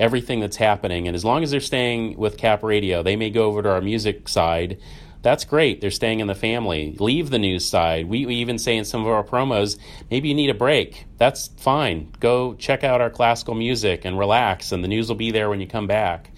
everything 0.00 0.40
that's 0.40 0.56
happening 0.56 1.06
and 1.06 1.14
as 1.14 1.24
long 1.24 1.42
as 1.42 1.50
they're 1.50 1.60
staying 1.60 2.16
with 2.16 2.36
cap 2.36 2.62
radio 2.62 3.02
they 3.02 3.16
may 3.16 3.30
go 3.30 3.44
over 3.44 3.62
to 3.62 3.70
our 3.70 3.80
music 3.80 4.28
side 4.28 4.78
that's 5.22 5.44
great 5.44 5.80
they're 5.80 5.90
staying 5.90 6.20
in 6.20 6.26
the 6.26 6.34
family 6.34 6.96
leave 6.98 7.30
the 7.30 7.38
news 7.38 7.64
side 7.64 8.08
we, 8.08 8.24
we 8.26 8.34
even 8.36 8.58
say 8.58 8.76
in 8.76 8.84
some 8.84 9.02
of 9.02 9.08
our 9.08 9.22
promos 9.22 9.78
maybe 10.10 10.28
you 10.28 10.34
need 10.34 10.50
a 10.50 10.54
break 10.54 11.04
that's 11.18 11.48
fine 11.58 12.10
go 12.20 12.54
check 12.54 12.82
out 12.82 13.00
our 13.00 13.10
classical 13.10 13.54
music 13.54 14.04
and 14.04 14.18
relax 14.18 14.72
and 14.72 14.82
the 14.82 14.88
news 14.88 15.08
will 15.08 15.16
be 15.16 15.30
there 15.30 15.50
when 15.50 15.60
you 15.60 15.66
come 15.66 15.86
back 15.86 16.30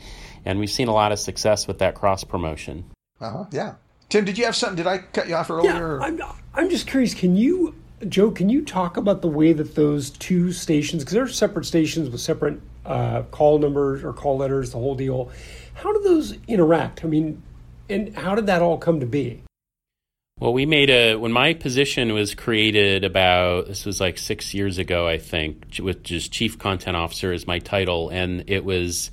and 0.44 0.58
we've 0.58 0.70
seen 0.70 0.88
a 0.88 0.92
lot 0.92 1.12
of 1.12 1.18
success 1.20 1.68
with 1.68 1.78
that 1.78 1.94
cross 1.94 2.24
promotion 2.24 2.84
Uh-huh. 3.20 3.44
Yeah. 3.52 3.74
Tim, 4.08 4.24
did 4.24 4.36
you 4.36 4.44
have 4.44 4.56
something? 4.56 4.76
Did 4.76 4.86
I 4.88 4.98
cut 4.98 5.28
you 5.28 5.36
off 5.36 5.48
earlier? 5.48 5.98
Yeah, 6.00 6.04
I'm, 6.04 6.20
I'm 6.52 6.68
just 6.68 6.86
curious. 6.86 7.14
Can 7.14 7.34
you, 7.36 7.74
Joe, 8.08 8.30
can 8.30 8.48
you 8.50 8.62
talk 8.62 8.96
about 8.98 9.22
the 9.22 9.28
way 9.28 9.52
that 9.54 9.74
those 9.74 10.10
two 10.10 10.52
stations, 10.52 11.02
because 11.02 11.14
they're 11.14 11.28
separate 11.28 11.64
stations 11.64 12.10
with 12.10 12.20
separate 12.20 12.60
uh, 12.84 13.22
call 13.30 13.58
numbers 13.58 14.04
or 14.04 14.12
call 14.12 14.36
letters, 14.38 14.72
the 14.72 14.78
whole 14.78 14.94
deal. 14.94 15.30
How 15.74 15.92
do 15.92 16.00
those 16.02 16.36
interact? 16.48 17.04
I 17.04 17.08
mean, 17.08 17.42
and 17.88 18.14
how 18.16 18.34
did 18.34 18.46
that 18.46 18.62
all 18.62 18.78
come 18.78 19.00
to 19.00 19.06
be? 19.06 19.42
Well, 20.38 20.52
we 20.52 20.66
made 20.66 20.90
a 20.90 21.14
when 21.14 21.30
my 21.30 21.54
position 21.54 22.12
was 22.14 22.34
created 22.34 23.04
about 23.04 23.68
this 23.68 23.86
was 23.86 24.00
like 24.00 24.18
six 24.18 24.54
years 24.54 24.78
ago, 24.78 25.06
I 25.06 25.18
think, 25.18 25.76
which 25.78 26.10
is 26.10 26.28
chief 26.28 26.58
content 26.58 26.96
officer 26.96 27.32
is 27.32 27.46
my 27.46 27.60
title, 27.60 28.08
and 28.08 28.44
it 28.48 28.64
was 28.64 29.12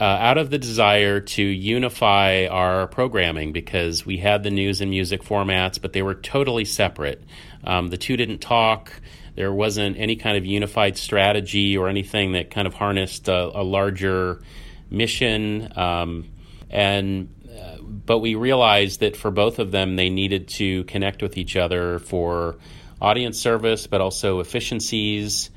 uh, 0.00 0.02
out 0.02 0.38
of 0.38 0.50
the 0.50 0.58
desire 0.58 1.20
to 1.20 1.42
unify 1.42 2.46
our 2.46 2.88
programming 2.88 3.52
because 3.52 4.04
we 4.04 4.16
had 4.16 4.42
the 4.42 4.50
news 4.50 4.80
and 4.80 4.90
music 4.90 5.22
formats, 5.22 5.80
but 5.80 5.92
they 5.92 6.02
were 6.02 6.14
totally 6.14 6.64
separate. 6.64 7.22
Um, 7.62 7.88
the 7.88 7.98
two 7.98 8.16
didn't 8.16 8.38
talk. 8.38 8.92
There 9.38 9.52
wasn't 9.52 9.96
any 9.98 10.16
kind 10.16 10.36
of 10.36 10.44
unified 10.44 10.98
strategy 10.98 11.78
or 11.78 11.88
anything 11.88 12.32
that 12.32 12.50
kind 12.50 12.66
of 12.66 12.74
harnessed 12.74 13.28
a, 13.28 13.60
a 13.60 13.62
larger 13.62 14.42
mission. 14.90 15.72
Um, 15.76 16.30
and 16.70 17.32
uh, 17.48 17.80
but 17.80 18.18
we 18.18 18.34
realized 18.34 18.98
that 18.98 19.16
for 19.16 19.30
both 19.30 19.60
of 19.60 19.70
them, 19.70 19.94
they 19.94 20.10
needed 20.10 20.48
to 20.48 20.82
connect 20.84 21.22
with 21.22 21.38
each 21.38 21.54
other 21.54 22.00
for 22.00 22.56
audience 23.00 23.38
service, 23.38 23.86
but 23.86 24.00
also 24.00 24.40
efficiencies 24.40 25.50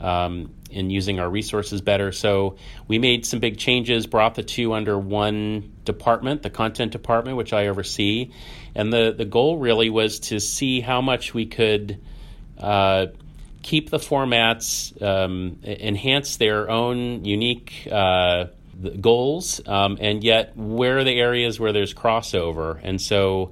um, 0.00 0.54
in 0.70 0.88
using 0.88 1.20
our 1.20 1.28
resources 1.28 1.82
better. 1.82 2.12
So 2.12 2.56
we 2.88 2.98
made 2.98 3.26
some 3.26 3.40
big 3.40 3.58
changes, 3.58 4.06
brought 4.06 4.36
the 4.36 4.44
two 4.44 4.72
under 4.72 4.98
one 4.98 5.74
department, 5.84 6.42
the 6.42 6.48
content 6.48 6.90
department, 6.90 7.36
which 7.36 7.52
I 7.52 7.66
oversee. 7.66 8.32
And 8.74 8.90
the, 8.90 9.14
the 9.14 9.26
goal 9.26 9.58
really 9.58 9.90
was 9.90 10.20
to 10.20 10.40
see 10.40 10.80
how 10.80 11.02
much 11.02 11.34
we 11.34 11.44
could 11.44 12.00
uh, 12.56 13.08
keep 13.66 13.90
the 13.90 13.98
formats, 13.98 15.02
um, 15.02 15.58
enhance 15.64 16.36
their 16.36 16.70
own 16.70 17.24
unique 17.24 17.88
uh, 17.90 18.44
goals, 19.00 19.60
um, 19.66 19.98
and 20.00 20.22
yet 20.22 20.56
where 20.56 20.98
are 20.98 21.04
the 21.04 21.18
areas 21.18 21.58
where 21.58 21.72
there's 21.72 21.92
crossover. 21.92 22.78
And 22.80 23.00
so 23.00 23.50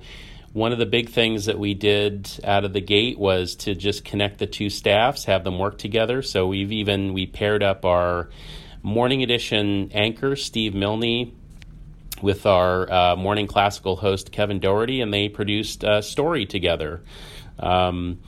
one 0.53 0.71
of 0.71 0.79
the 0.79 0.87
big 0.87 1.09
things 1.09 1.47
that 1.47 1.59
we 1.59 1.75
did 1.75 2.31
out 2.45 2.65
of 2.65 2.73
the 2.73 2.81
gate 2.81 3.19
was 3.19 3.57
to 3.57 3.75
just 3.75 4.05
connect 4.05 4.39
the 4.39 4.47
two 4.47 4.71
staffs, 4.71 5.25
have 5.25 5.43
them 5.43 5.59
work 5.59 5.79
together. 5.79 6.23
So 6.23 6.47
we've 6.47 6.71
even 6.71 7.13
we 7.13 7.27
paired 7.27 7.65
up 7.65 7.85
our 7.85 8.31
morning 8.85 9.25
edition 9.25 9.91
anchor 9.93 10.37
Steve 10.37 10.75
Milne 10.75 11.35
with 12.23 12.47
our 12.47 12.89
uh, 12.89 13.17
morning 13.17 13.49
classical 13.49 13.97
host 13.97 14.31
Kevin 14.31 14.61
Doherty, 14.61 15.01
and 15.01 15.13
they 15.13 15.29
produced 15.29 15.83
a 15.83 16.03
story 16.03 16.47
together. 16.47 17.03
Um, 17.59 18.21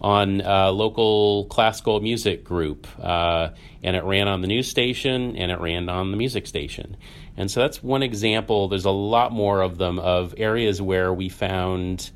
on 0.00 0.40
a 0.40 0.70
local 0.70 1.44
classical 1.46 2.00
music 2.00 2.42
group, 2.42 2.86
uh, 2.98 3.50
and 3.82 3.96
it 3.96 4.04
ran 4.04 4.28
on 4.28 4.40
the 4.40 4.48
news 4.48 4.68
station 4.68 5.36
and 5.36 5.52
it 5.52 5.60
ran 5.60 5.88
on 5.88 6.10
the 6.10 6.16
music 6.16 6.46
station. 6.46 6.96
And 7.36 7.50
so 7.50 7.60
that's 7.60 7.82
one 7.82 8.02
example. 8.02 8.68
There's 8.68 8.86
a 8.86 8.90
lot 8.90 9.32
more 9.32 9.60
of 9.60 9.78
them 9.78 9.98
of 9.98 10.34
areas 10.36 10.80
where 10.80 11.12
we 11.12 11.28
found 11.28 12.10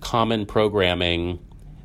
common 0.00 0.46
programming 0.46 1.40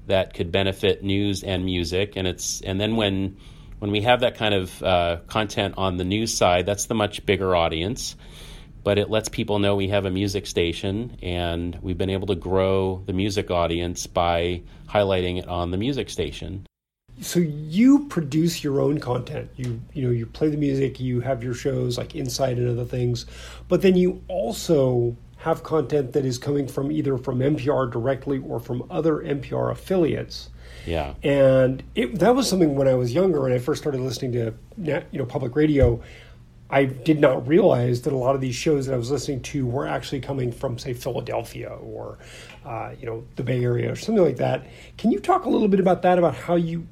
that 0.07 0.33
could 0.33 0.51
benefit 0.51 1.03
news 1.03 1.43
and 1.43 1.65
music. 1.65 2.13
And 2.15 2.27
it's 2.27 2.61
and 2.61 2.79
then 2.79 2.95
when 2.95 3.37
when 3.79 3.91
we 3.91 4.01
have 4.01 4.19
that 4.19 4.35
kind 4.35 4.53
of 4.53 4.83
uh, 4.83 5.17
content 5.27 5.75
on 5.77 5.97
the 5.97 6.03
news 6.03 6.33
side, 6.33 6.67
that's 6.67 6.85
the 6.85 6.93
much 6.93 7.25
bigger 7.25 7.55
audience. 7.55 8.15
But 8.83 8.97
it 8.97 9.09
lets 9.09 9.29
people 9.29 9.59
know 9.59 9.75
we 9.75 9.89
have 9.89 10.05
a 10.05 10.11
music 10.11 10.47
station, 10.47 11.17
and 11.21 11.77
we've 11.81 11.97
been 11.97 12.09
able 12.09 12.27
to 12.27 12.35
grow 12.35 13.03
the 13.05 13.13
music 13.13 13.51
audience 13.51 14.07
by 14.07 14.63
highlighting 14.87 15.37
it 15.37 15.47
on 15.47 15.71
the 15.71 15.77
music 15.77 16.09
station. 16.09 16.65
So 17.19 17.39
you 17.39 18.07
produce 18.07 18.63
your 18.63 18.81
own 18.81 18.99
content. 18.99 19.51
You 19.55 19.79
you 19.93 20.03
know 20.03 20.11
you 20.11 20.25
play 20.25 20.49
the 20.49 20.57
music. 20.57 20.99
You 20.99 21.19
have 21.21 21.43
your 21.43 21.53
shows 21.53 21.97
like 21.97 22.15
Insight 22.15 22.57
and 22.57 22.69
other 22.69 22.85
things, 22.85 23.25
but 23.67 23.81
then 23.81 23.95
you 23.95 24.23
also 24.27 25.15
have 25.37 25.63
content 25.63 26.13
that 26.13 26.23
is 26.23 26.37
coming 26.37 26.67
from 26.67 26.91
either 26.91 27.17
from 27.17 27.39
NPR 27.39 27.91
directly 27.91 28.37
or 28.37 28.59
from 28.59 28.83
other 28.91 29.15
NPR 29.17 29.71
affiliates. 29.71 30.49
Yeah. 30.85 31.15
And 31.23 31.81
it, 31.95 32.19
that 32.19 32.35
was 32.35 32.47
something 32.47 32.75
when 32.75 32.87
I 32.87 32.93
was 32.93 33.13
younger 33.13 33.45
and 33.45 33.53
I 33.53 33.57
first 33.57 33.81
started 33.81 34.01
listening 34.01 34.31
to 34.33 34.53
you 34.77 35.03
know 35.13 35.25
public 35.25 35.55
radio. 35.55 36.01
I 36.71 36.85
did 36.85 37.19
not 37.19 37.45
realize 37.47 38.01
that 38.03 38.13
a 38.13 38.17
lot 38.17 38.33
of 38.33 38.41
these 38.41 38.55
shows 38.55 38.85
that 38.85 38.93
I 38.93 38.97
was 38.97 39.11
listening 39.11 39.41
to 39.41 39.67
were 39.67 39.85
actually 39.85 40.21
coming 40.21 40.53
from, 40.53 40.79
say, 40.79 40.93
Philadelphia 40.93 41.69
or, 41.69 42.17
uh, 42.65 42.93
you 42.97 43.05
know, 43.05 43.25
the 43.35 43.43
Bay 43.43 43.61
Area 43.61 43.91
or 43.91 43.95
something 43.97 44.23
like 44.23 44.37
that. 44.37 44.65
Can 44.97 45.11
you 45.11 45.19
talk 45.19 45.45
a 45.45 45.49
little 45.49 45.67
bit 45.67 45.81
about 45.81 46.01
that? 46.03 46.17
About 46.17 46.35
how 46.35 46.55
you 46.55 46.87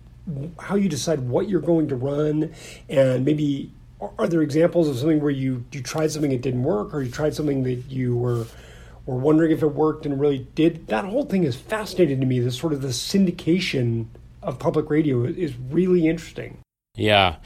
how 0.60 0.76
you 0.76 0.90
decide 0.90 1.22
what 1.22 1.50
you're 1.50 1.62
going 1.62 1.88
to 1.88 1.96
run, 1.96 2.54
and 2.90 3.26
maybe 3.26 3.72
are 4.18 4.28
there 4.28 4.42
examples 4.42 4.88
of 4.88 4.98
something 4.98 5.22
where 5.22 5.32
you 5.32 5.64
you 5.72 5.82
tried 5.82 6.12
something 6.12 6.32
that 6.32 6.42
didn't 6.42 6.64
work, 6.64 6.94
or 6.94 7.02
you 7.02 7.10
tried 7.10 7.34
something 7.34 7.64
that 7.64 7.90
you 7.90 8.16
were 8.18 8.46
were 9.06 9.16
wondering 9.16 9.52
if 9.52 9.64
it 9.64 9.68
worked 9.68 10.06
and 10.06 10.20
really 10.20 10.48
did? 10.56 10.88
That 10.88 11.06
whole 11.06 11.24
thing 11.24 11.46
is 11.46 11.56
fascinating 11.56 12.20
to 12.20 12.26
me. 12.26 12.40
This 12.40 12.58
sort 12.58 12.74
of 12.74 12.82
the 12.82 12.90
syndication 12.90 14.08
of 14.44 14.60
public 14.60 14.90
radio 14.90 15.24
is 15.24 15.54
really 15.70 16.08
interesting. 16.08 16.60
Yeah, 16.96 17.38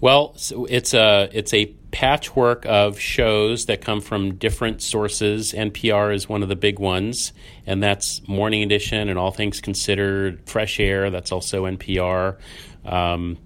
well, 0.00 0.34
it's 0.68 0.94
a 0.94 1.28
it's 1.32 1.52
a 1.52 1.74
patchwork 1.92 2.64
of 2.66 2.98
shows 2.98 3.66
that 3.66 3.80
come 3.80 4.00
from 4.00 4.34
different 4.34 4.82
sources. 4.82 5.52
NPR 5.52 6.12
is 6.12 6.28
one 6.28 6.42
of 6.42 6.48
the 6.48 6.56
big 6.56 6.80
ones, 6.80 7.32
and 7.66 7.80
that's 7.82 8.26
Morning 8.26 8.62
Edition 8.62 9.08
and 9.08 9.18
All 9.18 9.30
Things 9.30 9.60
Considered, 9.60 10.40
Fresh 10.46 10.80
Air. 10.80 11.10
That's 11.10 11.30
also 11.30 11.66
NPR, 11.66 12.38
um, 12.84 13.38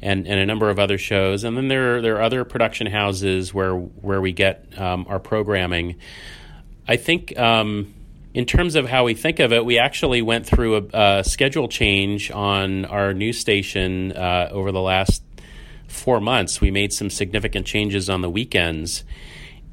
and 0.00 0.28
and 0.28 0.38
a 0.38 0.46
number 0.46 0.70
of 0.70 0.78
other 0.78 0.98
shows. 0.98 1.42
And 1.42 1.56
then 1.56 1.68
there 1.68 2.00
there 2.00 2.18
are 2.18 2.22
other 2.22 2.44
production 2.44 2.86
houses 2.86 3.52
where 3.52 3.74
where 3.74 4.20
we 4.20 4.32
get 4.32 4.78
um, 4.78 5.06
our 5.08 5.18
programming. 5.18 5.96
I 6.86 6.96
think. 6.96 7.36
Um, 7.36 7.94
in 8.34 8.44
terms 8.44 8.74
of 8.74 8.86
how 8.86 9.04
we 9.04 9.14
think 9.14 9.40
of 9.40 9.50
it, 9.50 9.64
we 9.64 9.78
actually 9.78 10.20
went 10.20 10.44
through 10.44 10.90
a, 10.92 11.18
a 11.20 11.24
schedule 11.24 11.68
change 11.68 12.30
on 12.30 12.84
our 12.84 13.14
news 13.14 13.40
station 13.40 14.12
uh, 14.12 14.50
over 14.52 14.72
the 14.72 14.80
last 14.80 15.22
four 15.88 16.20
months. 16.20 16.60
We 16.60 16.70
made 16.70 16.92
some 16.92 17.10
significant 17.10 17.66
changes 17.66 18.10
on 18.10 18.22
the 18.22 18.30
weekends. 18.30 19.04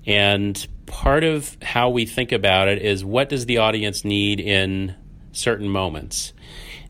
And 0.06 0.68
part 0.86 1.24
of 1.24 1.58
how 1.62 1.90
we 1.90 2.06
think 2.06 2.32
about 2.32 2.68
it 2.68 2.82
is 2.82 3.04
what 3.04 3.30
does 3.30 3.46
the 3.46 3.58
audience 3.58 4.04
need 4.04 4.40
in 4.40 4.96
certain 5.32 5.70
moments. 5.70 6.34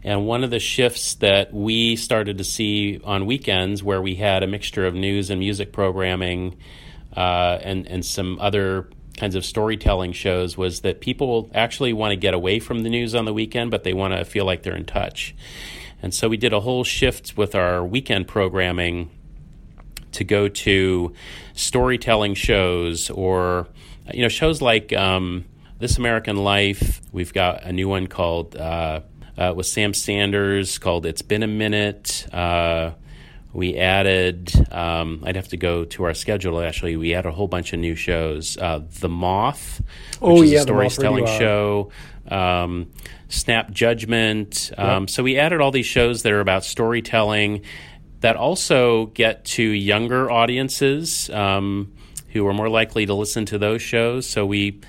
And 0.04 0.26
one 0.26 0.44
of 0.44 0.50
the 0.50 0.60
shifts 0.60 1.16
that 1.16 1.54
we 1.54 1.96
started 1.96 2.38
to 2.40 2.44
see 2.44 3.00
on 3.04 3.26
weekends, 3.26 3.82
where 3.82 4.02
we 4.02 4.16
had 4.16 4.44
a 4.44 4.48
mixture 4.48 4.86
of 4.86 4.94
news 4.94 5.30
and 5.30 5.40
music 5.40 5.72
programming 5.72 6.58
uh, 7.16 7.60
and, 7.62 7.88
and 7.88 8.06
some 8.06 8.38
other 8.40 8.90
kinds 9.18 9.36
of 9.36 9.46
storytelling 9.46 10.12
shows, 10.12 10.58
was 10.58 10.82
that 10.82 11.00
people 11.00 11.50
actually 11.54 11.94
want 11.94 12.12
to 12.12 12.18
get 12.18 12.34
away 12.34 12.60
from 12.60 12.84
the 12.84 12.90
news 12.90 13.16
on 13.16 13.24
the 13.24 13.34
weekend, 13.34 13.72
but 13.72 13.84
they 13.84 13.94
want 13.94 14.14
to 14.14 14.26
feel 14.26 14.44
like 14.44 14.64
they're 14.64 14.76
in 14.76 14.86
touch. 14.86 15.34
And 16.04 16.14
so 16.14 16.28
we 16.28 16.36
did 16.36 16.52
a 16.52 16.60
whole 16.60 16.84
shift 16.84 17.38
with 17.38 17.56
our 17.56 17.84
weekend 17.84 18.28
programming 18.28 19.10
to 20.12 20.26
go 20.26 20.50
to 20.50 21.14
storytelling 21.54 22.36
shows 22.36 23.10
or 23.10 23.70
you 24.14 24.22
know 24.22 24.28
shows 24.28 24.62
like 24.62 24.92
um, 24.92 25.46
This 25.80 25.98
American 25.98 26.36
Life. 26.36 27.02
We've 27.14 27.34
got 27.34 27.64
a 27.64 27.72
new 27.72 27.88
one 27.88 28.08
called 28.08 28.58
uh, 28.58 29.00
uh, 29.38 29.54
with 29.56 29.66
Sam 29.66 29.94
Sanders 29.94 30.78
called 30.78 31.06
It's 31.06 31.22
Been 31.22 31.42
a 31.42 31.48
Minute. 31.48 32.28
Uh, 32.34 32.92
we 33.54 33.78
added, 33.78 34.52
um, 34.72 35.24
I'd 35.24 35.36
have 35.36 35.50
to 35.50 35.58
go 35.58 35.86
to 35.86 36.04
our 36.06 36.14
schedule 36.16 36.60
actually. 36.60 36.96
We 36.96 37.14
added 37.14 37.30
a 37.30 37.32
whole 37.32 37.48
bunch 37.48 37.72
of 37.72 37.80
new 37.80 37.96
shows. 37.96 38.58
Uh, 38.58 38.82
the 39.00 39.10
Moth, 39.10 39.82
which 40.20 40.40
oh, 40.40 40.42
is 40.42 40.52
yeah, 40.52 40.60
a 40.60 40.62
storytelling 40.64 41.28
show. 41.28 41.92
Um, 42.28 42.92
Snap 43.30 43.72
Judgment. 43.72 44.72
Um, 44.78 45.04
Yep. 45.04 45.10
So 45.10 45.24
we 45.24 45.38
added 45.38 45.62
all 45.62 45.72
these 45.72 45.86
shows 45.86 46.24
that 46.24 46.32
are 46.32 46.40
about 46.40 46.64
storytelling 46.64 47.62
that 48.22 48.36
also 48.36 49.08
get 49.08 49.46
to 49.46 49.64
younger 49.64 50.32
audiences 50.32 51.30
um, 51.30 51.94
who 52.30 52.48
are 52.48 52.54
more 52.54 52.70
likely 52.70 53.06
to 53.06 53.14
listen 53.14 53.46
to 53.48 53.58
those 53.58 53.82
shows. 53.82 54.26
So 54.26 54.46
we 54.46 54.82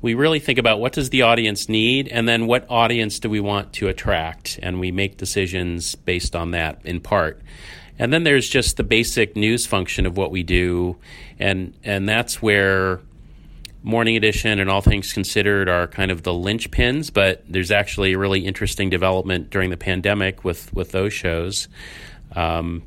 we 0.00 0.14
really 0.14 0.38
think 0.38 0.58
about 0.58 0.80
what 0.80 0.92
does 0.92 1.10
the 1.10 1.22
audience 1.22 1.68
need 1.68 2.08
and 2.08 2.28
then 2.28 2.46
what 2.46 2.66
audience 2.70 3.18
do 3.18 3.28
we 3.28 3.40
want 3.40 3.72
to 3.74 3.88
attract 3.88 4.58
and 4.62 4.80
we 4.80 4.92
make 4.92 5.16
decisions 5.16 5.96
based 5.96 6.36
on 6.36 6.52
that 6.52 6.80
in 6.84 7.00
part 7.00 7.42
and 7.98 8.12
then 8.12 8.24
there's 8.24 8.48
just 8.48 8.76
the 8.76 8.84
basic 8.84 9.36
news 9.36 9.66
function 9.66 10.06
of 10.06 10.16
what 10.16 10.30
we 10.30 10.42
do 10.42 10.96
and 11.38 11.74
and 11.84 12.08
that's 12.08 12.40
where 12.40 13.00
morning 13.82 14.16
edition 14.16 14.58
and 14.58 14.68
all 14.68 14.80
things 14.80 15.12
considered 15.12 15.68
are 15.68 15.86
kind 15.86 16.10
of 16.10 16.22
the 16.22 16.32
linchpins 16.32 17.12
but 17.12 17.42
there's 17.48 17.70
actually 17.70 18.12
a 18.12 18.18
really 18.18 18.44
interesting 18.44 18.90
development 18.90 19.50
during 19.50 19.70
the 19.70 19.76
pandemic 19.76 20.44
with 20.44 20.72
with 20.74 20.92
those 20.92 21.12
shows 21.12 21.68
um, 22.34 22.82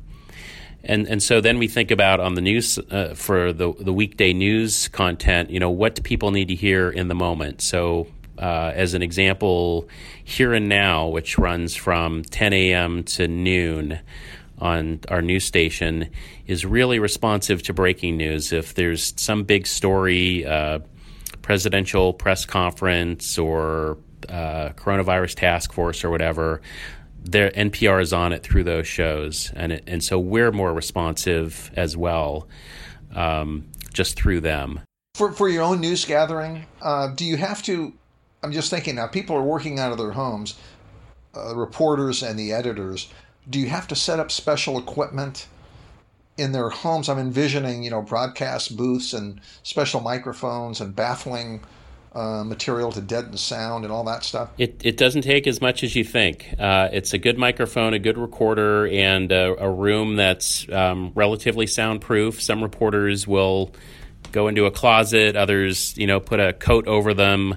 and 0.84 1.06
and 1.06 1.22
so 1.22 1.40
then 1.40 1.58
we 1.58 1.68
think 1.68 1.90
about 1.90 2.20
on 2.20 2.34
the 2.34 2.40
news 2.40 2.78
uh, 2.78 3.14
for 3.14 3.52
the 3.52 3.72
the 3.78 3.92
weekday 3.92 4.32
news 4.32 4.88
content. 4.88 5.50
You 5.50 5.60
know, 5.60 5.70
what 5.70 5.94
do 5.94 6.02
people 6.02 6.32
need 6.32 6.48
to 6.48 6.54
hear 6.54 6.90
in 6.90 7.08
the 7.08 7.14
moment? 7.14 7.62
So. 7.62 8.08
Uh, 8.38 8.72
as 8.74 8.94
an 8.94 9.02
example, 9.02 9.88
Here 10.24 10.54
and 10.54 10.68
Now, 10.68 11.06
which 11.06 11.38
runs 11.38 11.76
from 11.76 12.24
10 12.24 12.52
a.m. 12.54 13.04
to 13.04 13.28
noon 13.28 14.00
on 14.62 15.00
our 15.08 15.20
news 15.20 15.44
station, 15.44 16.08
is 16.46 16.64
really 16.64 17.00
responsive 17.00 17.62
to 17.64 17.74
breaking 17.74 18.16
news. 18.16 18.52
If 18.52 18.74
there's 18.74 19.12
some 19.20 19.42
big 19.42 19.66
story, 19.66 20.46
uh, 20.46 20.78
presidential 21.42 22.14
press 22.14 22.46
conference 22.46 23.36
or 23.36 23.98
uh, 24.28 24.70
coronavirus 24.76 25.34
task 25.34 25.72
force 25.72 26.04
or 26.04 26.10
whatever, 26.10 26.62
their 27.24 27.50
NPR 27.50 28.00
is 28.00 28.12
on 28.12 28.32
it 28.32 28.42
through 28.42 28.64
those 28.64 28.86
shows, 28.86 29.52
and 29.54 29.72
it, 29.72 29.84
and 29.86 30.02
so 30.02 30.18
we're 30.18 30.52
more 30.52 30.72
responsive 30.72 31.70
as 31.74 31.96
well, 31.96 32.48
um, 33.14 33.68
just 33.92 34.16
through 34.16 34.40
them. 34.40 34.80
For, 35.14 35.32
for 35.32 35.48
your 35.48 35.62
own 35.62 35.80
news 35.80 36.04
gathering, 36.04 36.66
uh, 36.80 37.08
do 37.08 37.24
you 37.24 37.36
have 37.36 37.62
to? 37.64 37.92
I'm 38.42 38.52
just 38.52 38.70
thinking 38.70 38.96
now, 38.96 39.06
people 39.06 39.36
are 39.36 39.42
working 39.42 39.78
out 39.78 39.92
of 39.92 39.98
their 39.98 40.12
homes, 40.12 40.58
uh, 41.36 41.54
reporters 41.54 42.22
and 42.22 42.38
the 42.38 42.52
editors. 42.52 43.08
Do 43.48 43.58
you 43.58 43.68
have 43.68 43.88
to 43.88 43.96
set 43.96 44.20
up 44.20 44.30
special 44.30 44.78
equipment 44.78 45.48
in 46.36 46.52
their 46.52 46.68
homes? 46.68 47.08
I'm 47.08 47.18
envisioning, 47.18 47.82
you 47.82 47.90
know, 47.90 48.02
broadcast 48.02 48.76
booths 48.76 49.12
and 49.12 49.40
special 49.62 50.00
microphones 50.00 50.80
and 50.80 50.94
baffling 50.94 51.60
uh, 52.14 52.44
material 52.44 52.92
to 52.92 53.00
deaden 53.00 53.36
sound 53.36 53.84
and 53.84 53.92
all 53.92 54.04
that 54.04 54.22
stuff. 54.22 54.50
It, 54.58 54.80
it 54.84 54.96
doesn't 54.96 55.22
take 55.22 55.46
as 55.46 55.60
much 55.60 55.82
as 55.82 55.96
you 55.96 56.04
think. 56.04 56.54
Uh, 56.58 56.88
it's 56.92 57.14
a 57.14 57.18
good 57.18 57.38
microphone, 57.38 57.94
a 57.94 57.98
good 57.98 58.18
recorder, 58.18 58.86
and 58.86 59.32
a, 59.32 59.64
a 59.64 59.70
room 59.70 60.16
that's 60.16 60.68
um, 60.70 61.12
relatively 61.14 61.66
soundproof. 61.66 62.40
Some 62.42 62.62
reporters 62.62 63.26
will 63.26 63.72
go 64.30 64.48
into 64.48 64.66
a 64.66 64.70
closet, 64.70 65.36
others, 65.36 65.96
you 65.96 66.06
know, 66.06 66.20
put 66.20 66.38
a 66.38 66.52
coat 66.52 66.86
over 66.86 67.14
them. 67.14 67.56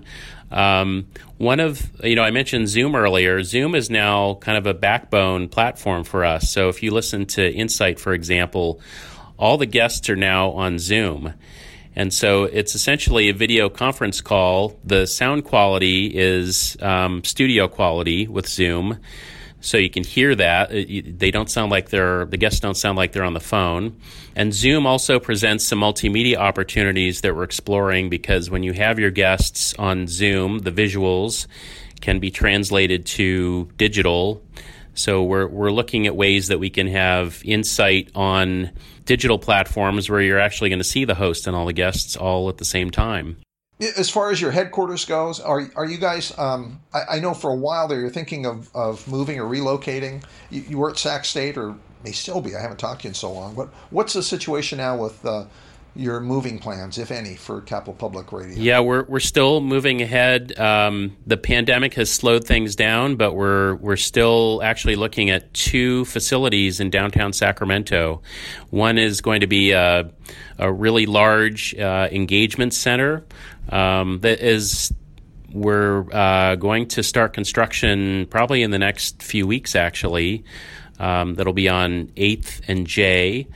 Um, 0.55 1.07
one 1.37 1.59
of, 1.59 1.91
you 2.01 2.15
know, 2.15 2.23
I 2.23 2.31
mentioned 2.31 2.69
Zoom 2.69 2.95
earlier. 2.95 3.43
Zoom 3.43 3.75
is 3.75 3.89
now 3.89 4.35
kind 4.35 4.57
of 4.57 4.65
a 4.65 4.73
backbone 4.73 5.49
platform 5.49 6.05
for 6.05 6.23
us. 6.23 6.49
So 6.49 6.69
if 6.69 6.81
you 6.81 6.91
listen 6.91 7.25
to 7.27 7.53
Insight, 7.53 7.99
for 7.99 8.13
example, 8.13 8.79
all 9.37 9.57
the 9.57 9.65
guests 9.65 10.09
are 10.09 10.15
now 10.15 10.51
on 10.51 10.79
Zoom. 10.79 11.33
And 11.93 12.13
so 12.13 12.45
it's 12.45 12.73
essentially 12.73 13.29
a 13.29 13.33
video 13.33 13.69
conference 13.69 14.21
call. 14.21 14.79
The 14.83 15.05
sound 15.05 15.43
quality 15.43 16.07
is 16.07 16.77
um, 16.81 17.23
studio 17.23 17.67
quality 17.67 18.27
with 18.27 18.47
Zoom. 18.47 18.99
So 19.65 19.77
you 19.77 19.89
can 19.89 20.03
hear 20.03 20.35
that. 20.35 20.69
Uh, 20.69 21.01
they 21.17 21.31
don't 21.31 21.49
sound 21.49 21.71
like 21.71 21.89
they're, 21.89 22.25
the 22.25 22.37
guests 22.37 22.59
don't 22.59 22.77
sound 22.77 22.97
like 22.97 23.13
they're 23.13 23.23
on 23.23 23.33
the 23.33 23.39
phone. 23.39 23.99
And 24.35 24.53
Zoom 24.53 24.85
also 24.85 25.19
presents 25.19 25.65
some 25.65 25.79
multimedia 25.79 26.35
opportunities 26.35 27.21
that 27.21 27.35
we're 27.35 27.43
exploring 27.43 28.11
because 28.11 28.47
when 28.47 28.61
you 28.61 28.73
have 28.73 28.99
your 28.99 29.09
guests 29.09 29.73
on 29.79 30.07
Zoom, 30.07 30.59
the 30.59 30.71
visuals 30.71 31.47
can 31.99 32.19
be 32.19 32.29
translated 32.29 33.07
to 33.07 33.67
digital. 33.77 34.43
So 34.93 35.23
we're, 35.23 35.47
we're 35.47 35.71
looking 35.71 36.05
at 36.05 36.15
ways 36.15 36.49
that 36.49 36.59
we 36.59 36.69
can 36.69 36.85
have 36.85 37.41
insight 37.43 38.11
on 38.13 38.69
digital 39.05 39.39
platforms 39.39 40.11
where 40.11 40.21
you're 40.21 40.39
actually 40.39 40.69
going 40.69 40.79
to 40.79 40.83
see 40.83 41.05
the 41.05 41.15
host 41.15 41.47
and 41.47 41.55
all 41.55 41.65
the 41.65 41.73
guests 41.73 42.15
all 42.15 42.49
at 42.49 42.59
the 42.59 42.65
same 42.65 42.91
time. 42.91 43.37
As 43.79 44.09
far 44.09 44.31
as 44.31 44.39
your 44.39 44.51
headquarters 44.51 45.03
goes, 45.03 45.41
are 45.41 45.69
are 45.75 45.85
you 45.85 45.97
guys? 45.97 46.37
Um, 46.37 46.79
I, 46.93 47.17
I, 47.17 47.19
know 47.19 47.33
for 47.33 47.51
a 47.51 47.55
while 47.55 47.89
there 47.89 47.99
you're 47.99 48.09
thinking 48.09 48.45
of, 48.45 48.69
of 48.73 49.05
moving 49.05 49.37
or 49.37 49.43
relocating. 49.43 50.23
You, 50.49 50.61
you, 50.69 50.77
were 50.77 50.91
at 50.91 50.97
Sac 50.97 51.25
State, 51.25 51.57
or 51.57 51.75
may 52.01 52.13
still 52.13 52.39
be. 52.39 52.55
I 52.55 52.61
haven't 52.61 52.77
talked 52.77 53.01
to 53.01 53.07
you 53.07 53.09
in 53.09 53.15
so 53.15 53.33
long. 53.33 53.53
But 53.53 53.67
what's 53.89 54.13
the 54.13 54.23
situation 54.23 54.77
now 54.77 54.95
with 54.95 55.25
uh, 55.25 55.45
your 55.95 56.19
moving 56.19 56.59
plans, 56.59 56.97
if 56.97 57.11
any, 57.11 57.35
for 57.35 57.61
Capital 57.61 57.93
Public 57.93 58.31
Radio? 58.31 58.57
Yeah, 58.57 58.79
we're 58.81 59.03
we're 59.05 59.19
still 59.19 59.61
moving 59.61 60.01
ahead. 60.01 60.57
Um, 60.59 61.15
the 61.25 61.37
pandemic 61.37 61.93
has 61.95 62.11
slowed 62.11 62.45
things 62.45 62.75
down, 62.75 63.15
but 63.15 63.33
we're 63.33 63.75
we're 63.75 63.95
still 63.95 64.61
actually 64.63 64.95
looking 64.95 65.29
at 65.29 65.53
two 65.53 66.05
facilities 66.05 66.79
in 66.79 66.89
downtown 66.89 67.33
Sacramento. 67.33 68.21
One 68.69 68.97
is 68.97 69.21
going 69.21 69.41
to 69.41 69.47
be 69.47 69.71
a, 69.71 70.11
a 70.57 70.71
really 70.71 71.05
large 71.05 71.73
uh, 71.75 72.09
engagement 72.11 72.73
center 72.73 73.25
um, 73.69 74.19
that 74.19 74.39
is 74.39 74.93
we're 75.51 76.05
uh, 76.11 76.55
going 76.55 76.87
to 76.89 77.01
start 77.01 77.33
construction 77.33 78.27
probably 78.29 78.61
in 78.61 78.71
the 78.71 78.79
next 78.79 79.23
few 79.23 79.47
weeks 79.47 79.73
actually 79.73 80.43
um, 80.99 81.35
that'll 81.35 81.53
be 81.53 81.69
on 81.69 82.07
8th 82.07 82.61
and 82.67 82.85
j 82.85 83.47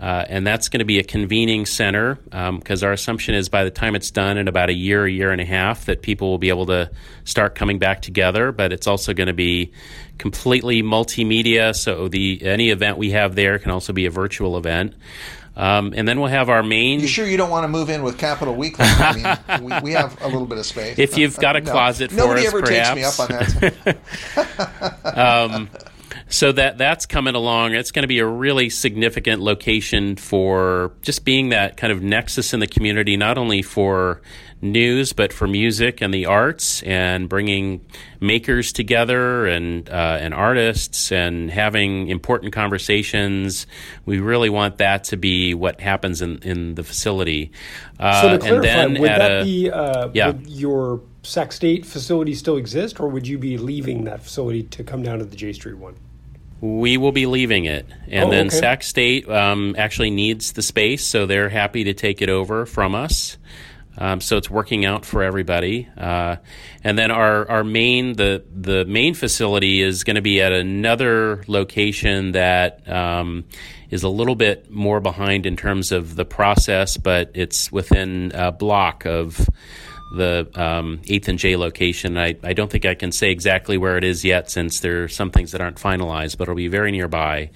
uh, 0.00 0.24
and 0.30 0.46
that's 0.46 0.70
going 0.70 0.78
to 0.78 0.86
be 0.86 0.98
a 0.98 1.04
convening 1.04 1.66
center 1.66 2.14
because 2.14 2.82
um, 2.82 2.86
our 2.86 2.92
assumption 2.92 3.34
is 3.34 3.50
by 3.50 3.64
the 3.64 3.70
time 3.70 3.94
it's 3.94 4.10
done 4.10 4.38
in 4.38 4.48
about 4.48 4.70
a 4.70 4.72
year, 4.72 5.04
a 5.04 5.10
year 5.10 5.30
and 5.30 5.42
a 5.42 5.44
half, 5.44 5.84
that 5.84 6.00
people 6.00 6.30
will 6.30 6.38
be 6.38 6.48
able 6.48 6.64
to 6.64 6.90
start 7.24 7.54
coming 7.54 7.78
back 7.78 8.00
together. 8.00 8.50
But 8.50 8.72
it's 8.72 8.86
also 8.86 9.12
going 9.12 9.26
to 9.26 9.34
be 9.34 9.72
completely 10.16 10.82
multimedia, 10.82 11.76
so 11.76 12.08
the 12.08 12.42
any 12.42 12.70
event 12.70 12.96
we 12.96 13.10
have 13.10 13.34
there 13.34 13.58
can 13.58 13.70
also 13.72 13.92
be 13.92 14.06
a 14.06 14.10
virtual 14.10 14.56
event. 14.56 14.94
Um, 15.54 15.92
and 15.94 16.08
then 16.08 16.18
we'll 16.18 16.30
have 16.30 16.48
our 16.48 16.62
main. 16.62 17.00
You 17.00 17.06
sure 17.06 17.26
you 17.26 17.36
don't 17.36 17.50
want 17.50 17.64
to 17.64 17.68
move 17.68 17.90
in 17.90 18.02
with 18.02 18.16
Capital 18.16 18.54
Weekly? 18.54 18.86
I 18.88 19.58
mean, 19.58 19.64
we, 19.68 19.80
we, 19.80 19.92
have 19.92 20.18
a 20.22 20.28
little 20.28 20.46
bit 20.46 20.56
of 20.56 20.64
space. 20.64 20.98
If 20.98 21.18
you've 21.18 21.36
got 21.36 21.56
a 21.56 21.60
closet 21.60 22.12
no, 22.12 22.22
for 22.22 22.28
nobody 22.28 22.46
us, 22.46 22.54
ever 22.54 22.62
perhaps. 22.62 22.88
takes 22.88 23.18
me 23.18 23.84
up 23.84 23.84
on 23.84 23.96
that. 25.04 25.04
um, 25.54 25.68
so 26.30 26.52
that 26.52 26.78
that's 26.78 27.06
coming 27.06 27.34
along. 27.34 27.74
It's 27.74 27.90
going 27.90 28.04
to 28.04 28.08
be 28.08 28.20
a 28.20 28.26
really 28.26 28.70
significant 28.70 29.42
location 29.42 30.16
for 30.16 30.92
just 31.02 31.24
being 31.24 31.50
that 31.50 31.76
kind 31.76 31.92
of 31.92 32.02
nexus 32.02 32.54
in 32.54 32.60
the 32.60 32.66
community, 32.66 33.16
not 33.16 33.36
only 33.36 33.62
for 33.62 34.22
news 34.62 35.14
but 35.14 35.32
for 35.32 35.48
music 35.48 36.02
and 36.02 36.12
the 36.12 36.26
arts, 36.26 36.82
and 36.82 37.28
bringing 37.28 37.84
makers 38.20 38.72
together 38.72 39.46
and 39.46 39.88
uh, 39.90 40.18
and 40.20 40.32
artists 40.32 41.10
and 41.10 41.50
having 41.50 42.08
important 42.08 42.52
conversations. 42.52 43.66
We 44.06 44.20
really 44.20 44.50
want 44.50 44.78
that 44.78 45.04
to 45.04 45.16
be 45.16 45.54
what 45.54 45.80
happens 45.80 46.22
in 46.22 46.38
in 46.38 46.76
the 46.76 46.84
facility. 46.84 47.50
Uh, 47.98 48.22
so 48.22 48.28
to 48.28 48.38
clarify, 48.38 48.86
would 48.86 49.10
that 49.10 49.40
a, 49.40 49.44
be 49.44 49.70
uh, 49.70 50.10
yeah. 50.14 50.28
would 50.28 50.48
your 50.48 51.02
Sac 51.22 51.52
State 51.52 51.84
facility 51.84 52.34
still 52.34 52.56
exist, 52.56 53.00
or 53.00 53.08
would 53.08 53.26
you 53.26 53.36
be 53.36 53.58
leaving 53.58 54.04
that 54.04 54.22
facility 54.22 54.62
to 54.62 54.84
come 54.84 55.02
down 55.02 55.18
to 55.18 55.24
the 55.24 55.36
J 55.36 55.52
Street 55.52 55.76
one? 55.76 55.96
We 56.60 56.96
will 56.96 57.12
be 57.12 57.26
leaving 57.26 57.64
it. 57.64 57.86
And 58.08 58.26
oh, 58.26 58.30
then 58.30 58.46
okay. 58.48 58.56
Sac 58.56 58.82
State 58.82 59.28
um, 59.28 59.74
actually 59.78 60.10
needs 60.10 60.52
the 60.52 60.62
space, 60.62 61.04
so 61.04 61.26
they're 61.26 61.48
happy 61.48 61.84
to 61.84 61.94
take 61.94 62.20
it 62.22 62.28
over 62.28 62.66
from 62.66 62.94
us. 62.94 63.38
Um, 63.98 64.20
so 64.20 64.36
it's 64.36 64.48
working 64.48 64.84
out 64.84 65.04
for 65.04 65.22
everybody. 65.22 65.88
Uh, 65.96 66.36
and 66.82 66.98
then 66.98 67.10
our, 67.10 67.48
our 67.50 67.64
main 67.64 68.14
the 68.14 68.44
the 68.54 68.84
main 68.86 69.14
facility 69.14 69.82
is 69.82 70.04
going 70.04 70.14
to 70.16 70.22
be 70.22 70.40
at 70.40 70.52
another 70.52 71.44
location 71.46 72.32
that 72.32 72.88
um, 72.88 73.44
is 73.90 74.02
a 74.02 74.08
little 74.08 74.36
bit 74.36 74.70
more 74.70 75.00
behind 75.00 75.44
in 75.44 75.56
terms 75.56 75.92
of 75.92 76.14
the 76.16 76.24
process, 76.24 76.96
but 76.96 77.32
it's 77.34 77.70
within 77.72 78.32
a 78.34 78.52
block 78.52 79.04
of 79.04 79.48
the 80.12 80.48
um, 80.54 80.98
8th 81.04 81.28
and 81.28 81.38
J 81.38 81.56
location. 81.56 82.18
I, 82.18 82.36
I 82.42 82.52
don't 82.52 82.70
think 82.70 82.84
I 82.84 82.94
can 82.94 83.12
say 83.12 83.30
exactly 83.30 83.78
where 83.78 83.96
it 83.96 84.04
is 84.04 84.24
yet 84.24 84.50
since 84.50 84.80
there 84.80 85.04
are 85.04 85.08
some 85.08 85.30
things 85.30 85.52
that 85.52 85.60
aren't 85.60 85.76
finalized, 85.76 86.36
but 86.36 86.44
it'll 86.44 86.54
be 86.54 86.68
very 86.68 86.90
nearby. 86.90 87.50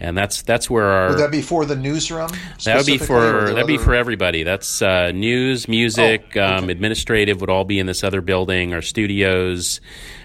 And 0.00 0.16
that's 0.16 0.42
that's 0.42 0.70
where 0.70 0.86
our 0.86 1.08
would 1.10 1.18
that 1.18 1.30
be 1.30 1.42
for 1.42 1.64
the 1.64 1.76
newsroom? 1.76 2.30
That 2.64 2.76
would 2.76 2.86
be 2.86 2.98
for 2.98 3.50
that'd 3.52 3.66
be 3.66 3.78
for 3.78 3.94
everybody. 3.94 4.42
That's 4.42 4.80
uh, 4.80 5.12
news, 5.12 5.68
music, 5.68 6.22
oh, 6.28 6.30
okay. 6.30 6.40
um, 6.40 6.70
administrative 6.70 7.40
would 7.40 7.50
all 7.50 7.64
be 7.64 7.78
in 7.78 7.86
this 7.86 8.02
other 8.04 8.20
building. 8.20 8.74
Our 8.74 8.82
studios. 8.82 9.80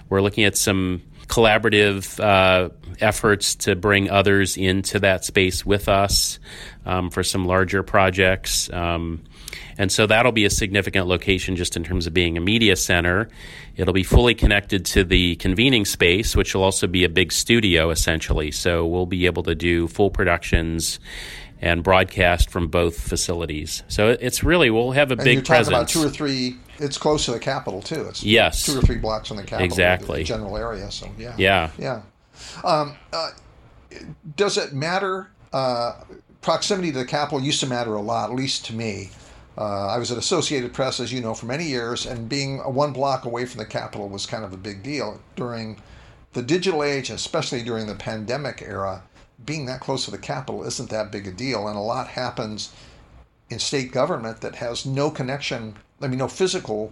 We're 0.09 0.21
looking 0.21 0.43
at 0.43 0.55
some 0.55 1.01
collaborative 1.27 2.19
uh, 2.19 2.69
efforts 2.99 3.55
to 3.55 3.75
bring 3.75 4.09
others 4.09 4.57
into 4.57 4.99
that 4.99 5.25
space 5.25 5.65
with 5.65 5.89
us 5.89 6.39
um, 6.85 7.09
for 7.09 7.23
some 7.23 7.45
larger 7.45 7.83
projects. 7.83 8.71
Um, 8.71 9.23
and 9.77 9.91
so 9.91 10.05
that'll 10.05 10.31
be 10.31 10.45
a 10.45 10.49
significant 10.49 11.07
location 11.07 11.55
just 11.55 11.75
in 11.75 11.83
terms 11.83 12.07
of 12.07 12.13
being 12.13 12.37
a 12.37 12.41
media 12.41 12.75
center. 12.75 13.29
It'll 13.75 13.93
be 13.93 14.03
fully 14.03 14.35
connected 14.35 14.85
to 14.87 15.03
the 15.03 15.35
convening 15.37 15.85
space, 15.85 16.35
which 16.35 16.53
will 16.53 16.63
also 16.63 16.87
be 16.87 17.03
a 17.03 17.09
big 17.09 17.31
studio 17.31 17.89
essentially. 17.89 18.51
So 18.51 18.85
we'll 18.85 19.05
be 19.05 19.25
able 19.25 19.43
to 19.43 19.55
do 19.55 19.87
full 19.87 20.09
productions 20.09 20.99
and 21.63 21.81
broadcast 21.81 22.49
from 22.49 22.67
both 22.67 22.99
facilities. 22.99 23.83
So 23.87 24.09
it's 24.09 24.43
really 24.43 24.69
we'll 24.69 24.91
have 24.91 25.11
a 25.11 25.13
and 25.13 25.23
big 25.23 25.35
you're 25.35 25.45
presence. 25.45 25.69
About 25.69 25.87
two 25.87 26.03
or 26.03 26.09
three. 26.09 26.57
It's 26.79 26.97
close 26.97 27.25
to 27.25 27.31
the 27.31 27.39
Capitol 27.39 27.81
too. 27.81 28.05
It's 28.09 28.23
yes, 28.23 28.65
two 28.65 28.77
or 28.77 28.81
three 28.81 28.97
blocks 28.97 29.29
from 29.29 29.37
the 29.37 29.43
Capitol. 29.43 29.65
Exactly, 29.65 30.23
general 30.23 30.57
area. 30.57 30.91
So 30.91 31.09
yeah, 31.17 31.35
yeah, 31.37 31.71
yeah. 31.77 32.01
Um, 32.63 32.95
uh, 33.13 33.31
does 34.35 34.57
it 34.57 34.73
matter? 34.73 35.29
Uh, 35.53 36.03
proximity 36.41 36.91
to 36.91 36.97
the 36.97 37.05
Capitol 37.05 37.39
used 37.39 37.61
to 37.61 37.67
matter 37.67 37.93
a 37.93 38.01
lot, 38.01 38.29
at 38.29 38.35
least 38.35 38.65
to 38.65 38.73
me. 38.73 39.09
Uh, 39.57 39.87
I 39.87 39.97
was 39.97 40.11
at 40.11 40.17
Associated 40.17 40.73
Press, 40.73 40.99
as 40.99 41.13
you 41.13 41.21
know, 41.21 41.33
for 41.33 41.45
many 41.45 41.65
years, 41.65 42.05
and 42.05 42.27
being 42.27 42.57
one 42.59 42.91
block 42.91 43.25
away 43.25 43.45
from 43.45 43.59
the 43.59 43.65
Capitol 43.65 44.09
was 44.09 44.25
kind 44.25 44.43
of 44.43 44.53
a 44.53 44.57
big 44.57 44.81
deal. 44.81 45.21
During 45.35 45.79
the 46.33 46.41
digital 46.41 46.83
age, 46.83 47.09
especially 47.09 47.63
during 47.63 47.85
the 47.85 47.95
pandemic 47.95 48.63
era, 48.65 49.03
being 49.45 49.65
that 49.65 49.79
close 49.79 50.05
to 50.05 50.11
the 50.11 50.17
Capitol 50.17 50.63
isn't 50.63 50.89
that 50.89 51.11
big 51.11 51.27
a 51.27 51.31
deal. 51.31 51.67
And 51.67 51.77
a 51.77 51.81
lot 51.81 52.07
happens 52.07 52.73
in 53.49 53.59
state 53.59 53.91
government 53.91 54.41
that 54.41 54.55
has 54.55 54.85
no 54.85 55.11
connection, 55.11 55.75
I 56.01 56.07
mean, 56.07 56.17
no 56.17 56.27
physical 56.27 56.91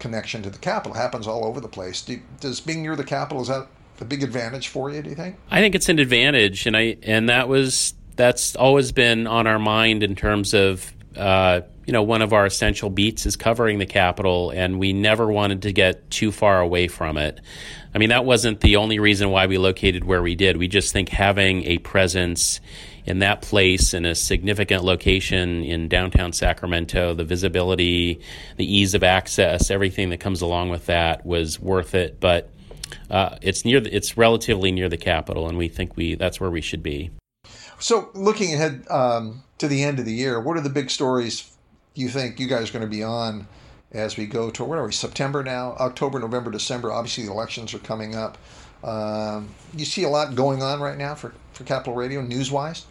connection 0.00 0.42
to 0.42 0.50
the 0.50 0.58
Capitol. 0.58 0.96
It 0.96 0.98
happens 0.98 1.28
all 1.28 1.44
over 1.44 1.60
the 1.60 1.68
place. 1.68 2.02
Do, 2.02 2.20
does 2.40 2.60
being 2.60 2.82
near 2.82 2.96
the 2.96 3.04
Capitol, 3.04 3.42
is 3.42 3.48
that 3.48 3.68
a 4.00 4.04
big 4.04 4.22
advantage 4.22 4.68
for 4.68 4.90
you, 4.90 5.02
do 5.02 5.10
you 5.10 5.14
think? 5.14 5.36
I 5.50 5.60
think 5.60 5.74
it's 5.74 5.90
an 5.90 5.98
advantage. 5.98 6.66
And, 6.66 6.76
I, 6.76 6.96
and 7.02 7.28
that 7.28 7.48
was, 7.48 7.94
that's 8.16 8.56
always 8.56 8.92
been 8.92 9.26
on 9.26 9.46
our 9.46 9.58
mind 9.58 10.02
in 10.02 10.16
terms 10.16 10.54
of, 10.54 10.90
uh, 11.16 11.60
you 11.90 11.92
know, 11.92 12.04
one 12.04 12.22
of 12.22 12.32
our 12.32 12.46
essential 12.46 12.88
beats 12.88 13.26
is 13.26 13.34
covering 13.34 13.80
the 13.80 13.84
Capitol, 13.84 14.50
and 14.50 14.78
we 14.78 14.92
never 14.92 15.26
wanted 15.26 15.62
to 15.62 15.72
get 15.72 16.08
too 16.08 16.30
far 16.30 16.60
away 16.60 16.86
from 16.86 17.16
it. 17.16 17.40
I 17.92 17.98
mean, 17.98 18.10
that 18.10 18.24
wasn't 18.24 18.60
the 18.60 18.76
only 18.76 19.00
reason 19.00 19.30
why 19.30 19.46
we 19.46 19.58
located 19.58 20.04
where 20.04 20.22
we 20.22 20.36
did. 20.36 20.56
We 20.56 20.68
just 20.68 20.92
think 20.92 21.08
having 21.08 21.64
a 21.64 21.78
presence 21.78 22.60
in 23.06 23.18
that 23.18 23.42
place 23.42 23.92
in 23.92 24.04
a 24.04 24.14
significant 24.14 24.84
location 24.84 25.64
in 25.64 25.88
downtown 25.88 26.32
Sacramento, 26.32 27.14
the 27.14 27.24
visibility, 27.24 28.20
the 28.56 28.72
ease 28.72 28.94
of 28.94 29.02
access, 29.02 29.68
everything 29.68 30.10
that 30.10 30.20
comes 30.20 30.42
along 30.42 30.68
with 30.68 30.86
that 30.86 31.26
was 31.26 31.58
worth 31.58 31.96
it. 31.96 32.20
But 32.20 32.50
uh, 33.10 33.36
it's 33.42 33.64
near, 33.64 33.80
the, 33.80 33.92
it's 33.92 34.16
relatively 34.16 34.70
near 34.70 34.88
the 34.88 34.96
Capitol, 34.96 35.48
and 35.48 35.58
we 35.58 35.66
think 35.66 35.96
we 35.96 36.14
that's 36.14 36.38
where 36.38 36.50
we 36.50 36.60
should 36.60 36.84
be. 36.84 37.10
So, 37.80 38.10
looking 38.14 38.54
ahead 38.54 38.86
um, 38.88 39.42
to 39.58 39.66
the 39.66 39.82
end 39.82 39.98
of 39.98 40.04
the 40.04 40.14
year, 40.14 40.38
what 40.38 40.56
are 40.56 40.60
the 40.60 40.70
big 40.70 40.88
stories 40.88 41.50
you 41.94 42.08
think 42.08 42.40
you 42.40 42.46
guys 42.46 42.70
are 42.70 42.72
going 42.72 42.84
to 42.84 42.90
be 42.90 43.02
on 43.02 43.46
as 43.92 44.16
we 44.16 44.26
go 44.26 44.50
to 44.50 44.64
where 44.64 44.80
are 44.80 44.86
we 44.86 44.92
September 44.92 45.42
now? 45.42 45.72
October 45.80 46.18
November 46.18 46.50
December 46.50 46.92
obviously 46.92 47.24
the 47.24 47.32
elections 47.32 47.74
are 47.74 47.78
coming 47.78 48.14
up. 48.14 48.38
Um, 48.82 49.48
you 49.76 49.84
see 49.84 50.04
a 50.04 50.08
lot 50.08 50.34
going 50.34 50.62
on 50.62 50.80
right 50.80 50.96
now 50.96 51.14
for 51.14 51.34
for 51.52 51.64
Capital 51.64 51.94
Radio 51.94 52.22
news 52.22 52.50
wise 52.50 52.86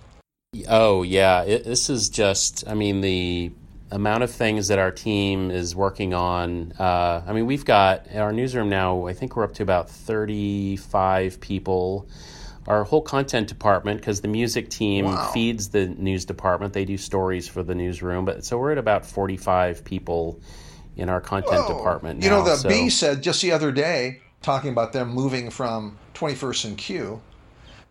oh 0.68 1.04
yeah. 1.04 1.44
It, 1.44 1.64
this 1.66 1.90
is 1.90 2.10
just 2.10 2.68
I 2.68 2.74
mean 2.74 3.02
the 3.02 3.52
amount 3.92 4.24
of 4.24 4.32
things 4.32 4.68
that 4.68 4.78
our 4.80 4.92
team 4.92 5.50
is 5.50 5.76
working 5.76 6.14
on 6.14 6.74
uh, 6.80 7.24
I 7.26 7.34
mean 7.34 7.46
we've 7.46 7.66
got 7.66 8.06
our 8.14 8.32
newsroom 8.32 8.70
now 8.70 9.08
I 9.08 9.14
think 9.14 9.36
we're 9.36 9.44
up 9.44 9.56
to 9.56 9.64
about 9.64 9.90
35 9.90 11.42
people 11.42 12.08
our 12.68 12.84
whole 12.84 13.02
content 13.02 13.48
department 13.48 14.00
because 14.00 14.22
the 14.22 14.28
music 14.28 14.70
team 14.70 15.06
wow. 15.06 15.32
feeds 15.32 15.70
the 15.70 15.88
news 15.88 16.26
department. 16.26 16.74
They 16.74 16.86
do 16.86 16.98
stories 16.98 17.48
for 17.48 17.64
the 17.64 17.76
newsroom, 17.76 18.26
but 18.26 18.46
so 18.46 18.58
we're 18.58 18.72
at 18.72 18.78
about 18.78 19.06
forty 19.06 19.38
five 19.38 19.84
people 19.84 20.40
in 20.98 21.10
our 21.10 21.22
content 21.22 21.64
Whoa. 21.64 21.78
department. 21.78 22.20
Now, 22.20 22.24
you 22.24 22.30
know, 22.30 22.44
the 22.44 22.56
so. 22.58 22.70
Bee 22.70 22.90
said 22.90 23.24
just 23.24 23.42
the 23.42 23.52
other 23.52 23.72
day 23.72 24.22
talking 24.42 24.72
about 24.72 24.94
them 24.94 25.10
moving 25.10 25.50
from 25.50 25.98
Twenty 26.14 26.36
First 26.36 26.66
and 26.66 26.78
Q 26.78 27.22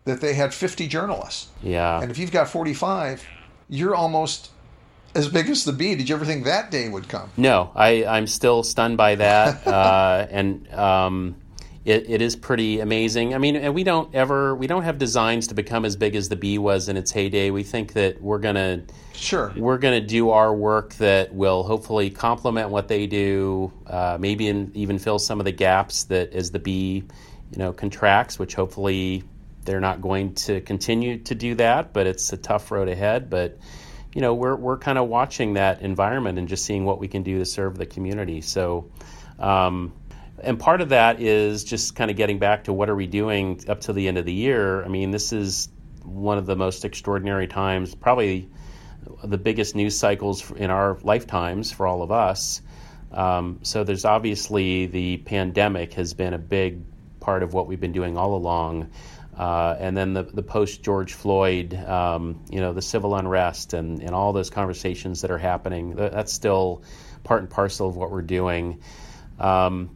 that 0.05 0.21
they 0.21 0.33
had 0.33 0.53
fifty 0.53 0.87
journalists. 0.87 1.49
Yeah, 1.61 2.01
and 2.01 2.11
if 2.11 2.17
you've 2.17 2.31
got 2.31 2.47
forty 2.47 2.73
five, 2.73 3.25
you're 3.67 3.95
almost 3.95 4.51
as 5.15 5.27
big 5.27 5.49
as 5.49 5.65
the 5.65 5.73
bee. 5.73 5.95
Did 5.95 6.09
you 6.09 6.15
ever 6.15 6.25
think 6.25 6.45
that 6.45 6.71
day 6.71 6.89
would 6.89 7.07
come? 7.07 7.31
No, 7.37 7.71
I, 7.75 8.05
I'm 8.05 8.27
still 8.27 8.63
stunned 8.63 8.97
by 8.97 9.15
that. 9.15 9.67
uh, 9.67 10.27
and 10.29 10.71
um, 10.73 11.35
it, 11.89 12.07
it 12.07 12.21
is 12.21 12.35
pretty 12.35 12.79
amazing. 12.81 13.33
I 13.33 13.39
mean, 13.39 13.55
and 13.55 13.73
we 13.73 13.83
don't 13.83 14.13
ever 14.13 14.53
we 14.55 14.67
don't 14.67 14.83
have 14.83 14.99
designs 14.99 15.47
to 15.47 15.55
become 15.55 15.85
as 15.85 15.95
big 15.95 16.15
as 16.15 16.29
the 16.29 16.35
bee 16.35 16.59
was 16.59 16.87
in 16.87 16.97
its 16.97 17.11
heyday. 17.11 17.49
We 17.49 17.63
think 17.63 17.93
that 17.93 18.21
we're 18.21 18.37
gonna 18.37 18.83
sure 19.13 19.51
we're 19.57 19.79
gonna 19.79 19.99
do 19.99 20.29
our 20.29 20.53
work 20.53 20.93
that 20.95 21.33
will 21.33 21.63
hopefully 21.63 22.11
complement 22.11 22.69
what 22.69 22.87
they 22.87 23.07
do, 23.07 23.73
uh, 23.87 24.17
maybe 24.19 24.47
in, 24.47 24.71
even 24.75 24.99
fill 24.99 25.17
some 25.17 25.39
of 25.39 25.45
the 25.45 25.51
gaps 25.51 26.03
that 26.05 26.33
as 26.33 26.51
the 26.51 26.59
bee 26.59 27.03
you 27.51 27.57
know 27.57 27.73
contracts, 27.73 28.37
which 28.37 28.53
hopefully 28.53 29.23
they're 29.65 29.81
not 29.81 29.99
going 29.99 30.35
to 30.35 30.61
continue 30.61 31.17
to 31.17 31.33
do 31.33 31.55
that. 31.55 31.91
But 31.91 32.05
it's 32.05 32.31
a 32.33 32.37
tough 32.37 32.69
road 32.69 32.87
ahead. 32.87 33.31
But 33.31 33.57
you 34.13 34.21
know 34.21 34.35
we're 34.35 34.55
we're 34.55 34.77
kind 34.77 34.99
of 34.99 35.07
watching 35.07 35.53
that 35.53 35.81
environment 35.81 36.37
and 36.37 36.47
just 36.47 36.65
seeing 36.65 36.85
what 36.85 36.99
we 36.99 37.07
can 37.07 37.23
do 37.23 37.39
to 37.39 37.45
serve 37.45 37.79
the 37.79 37.87
community. 37.87 38.41
So. 38.41 38.91
Um, 39.39 39.93
and 40.43 40.59
part 40.59 40.81
of 40.81 40.89
that 40.89 41.21
is 41.21 41.63
just 41.63 41.95
kind 41.95 42.11
of 42.11 42.17
getting 42.17 42.39
back 42.39 42.65
to 42.65 42.73
what 42.73 42.89
are 42.89 42.95
we 42.95 43.07
doing 43.07 43.63
up 43.67 43.81
to 43.81 43.93
the 43.93 44.07
end 44.07 44.17
of 44.17 44.25
the 44.25 44.33
year. 44.33 44.83
I 44.83 44.87
mean, 44.87 45.11
this 45.11 45.33
is 45.33 45.69
one 46.03 46.37
of 46.37 46.45
the 46.45 46.55
most 46.55 46.85
extraordinary 46.85 47.47
times, 47.47 47.95
probably 47.95 48.49
the 49.23 49.37
biggest 49.37 49.75
news 49.75 49.97
cycles 49.97 50.51
in 50.51 50.69
our 50.69 50.97
lifetimes 51.03 51.71
for 51.71 51.87
all 51.87 52.01
of 52.01 52.11
us. 52.11 52.61
Um, 53.11 53.59
so 53.63 53.83
there's 53.83 54.05
obviously 54.05 54.85
the 54.85 55.17
pandemic 55.17 55.93
has 55.93 56.13
been 56.13 56.33
a 56.33 56.39
big 56.39 56.83
part 57.19 57.43
of 57.43 57.53
what 57.53 57.67
we've 57.67 57.79
been 57.79 57.91
doing 57.91 58.17
all 58.17 58.35
along. 58.35 58.91
Uh, 59.37 59.75
and 59.79 59.95
then 59.95 60.13
the, 60.13 60.23
the 60.23 60.43
post 60.43 60.83
George 60.83 61.13
Floyd, 61.13 61.73
um, 61.73 62.43
you 62.49 62.59
know, 62.59 62.73
the 62.73 62.81
civil 62.81 63.15
unrest 63.15 63.73
and, 63.73 64.01
and 64.01 64.11
all 64.11 64.33
those 64.33 64.49
conversations 64.49 65.21
that 65.21 65.31
are 65.31 65.37
happening, 65.37 65.95
that's 65.95 66.33
still 66.33 66.83
part 67.23 67.41
and 67.41 67.49
parcel 67.49 67.87
of 67.87 67.95
what 67.95 68.11
we're 68.11 68.21
doing. 68.21 68.81
Um, 69.39 69.95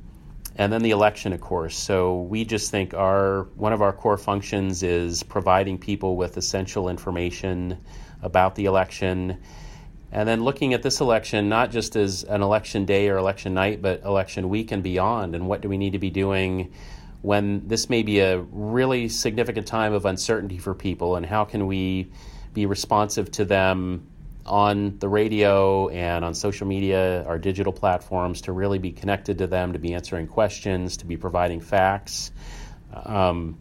and 0.55 0.71
then 0.71 0.81
the 0.81 0.91
election, 0.91 1.33
of 1.33 1.41
course. 1.41 1.75
So 1.75 2.21
we 2.21 2.45
just 2.45 2.71
think 2.71 2.93
our 2.93 3.43
one 3.55 3.73
of 3.73 3.81
our 3.81 3.93
core 3.93 4.17
functions 4.17 4.83
is 4.83 5.23
providing 5.23 5.77
people 5.77 6.15
with 6.15 6.37
essential 6.37 6.89
information 6.89 7.79
about 8.21 8.55
the 8.55 8.65
election, 8.65 9.39
and 10.11 10.29
then 10.29 10.43
looking 10.43 10.73
at 10.73 10.83
this 10.83 11.01
election 11.01 11.49
not 11.49 11.71
just 11.71 11.95
as 11.95 12.23
an 12.23 12.41
election 12.41 12.85
day 12.85 13.09
or 13.09 13.17
election 13.17 13.53
night, 13.53 13.81
but 13.81 14.03
election 14.03 14.49
week 14.49 14.71
and 14.71 14.83
beyond. 14.83 15.35
And 15.35 15.47
what 15.47 15.61
do 15.61 15.69
we 15.69 15.77
need 15.77 15.93
to 15.93 15.99
be 15.99 16.11
doing 16.11 16.71
when 17.21 17.67
this 17.67 17.89
may 17.89 18.03
be 18.03 18.19
a 18.19 18.39
really 18.51 19.07
significant 19.09 19.65
time 19.65 19.93
of 19.93 20.05
uncertainty 20.05 20.57
for 20.57 20.73
people, 20.73 21.15
and 21.15 21.25
how 21.25 21.45
can 21.45 21.67
we 21.67 22.11
be 22.53 22.65
responsive 22.65 23.31
to 23.31 23.45
them 23.45 24.07
on 24.45 24.97
the 24.99 25.07
radio 25.07 25.87
and 25.89 26.25
on 26.25 26.33
social 26.33 26.67
media, 26.67 27.23
our 27.25 27.39
digital 27.39 27.71
platforms, 27.71 28.41
to 28.41 28.51
really 28.51 28.79
be 28.79 28.91
connected 28.91 29.37
to 29.37 29.47
them, 29.47 29.73
to 29.73 29.79
be 29.79 29.93
answering 29.93 30.27
questions, 30.27 30.97
to 30.97 31.05
be 31.05 31.17
providing 31.17 31.61
facts. 31.61 32.31
Um, 32.93 33.57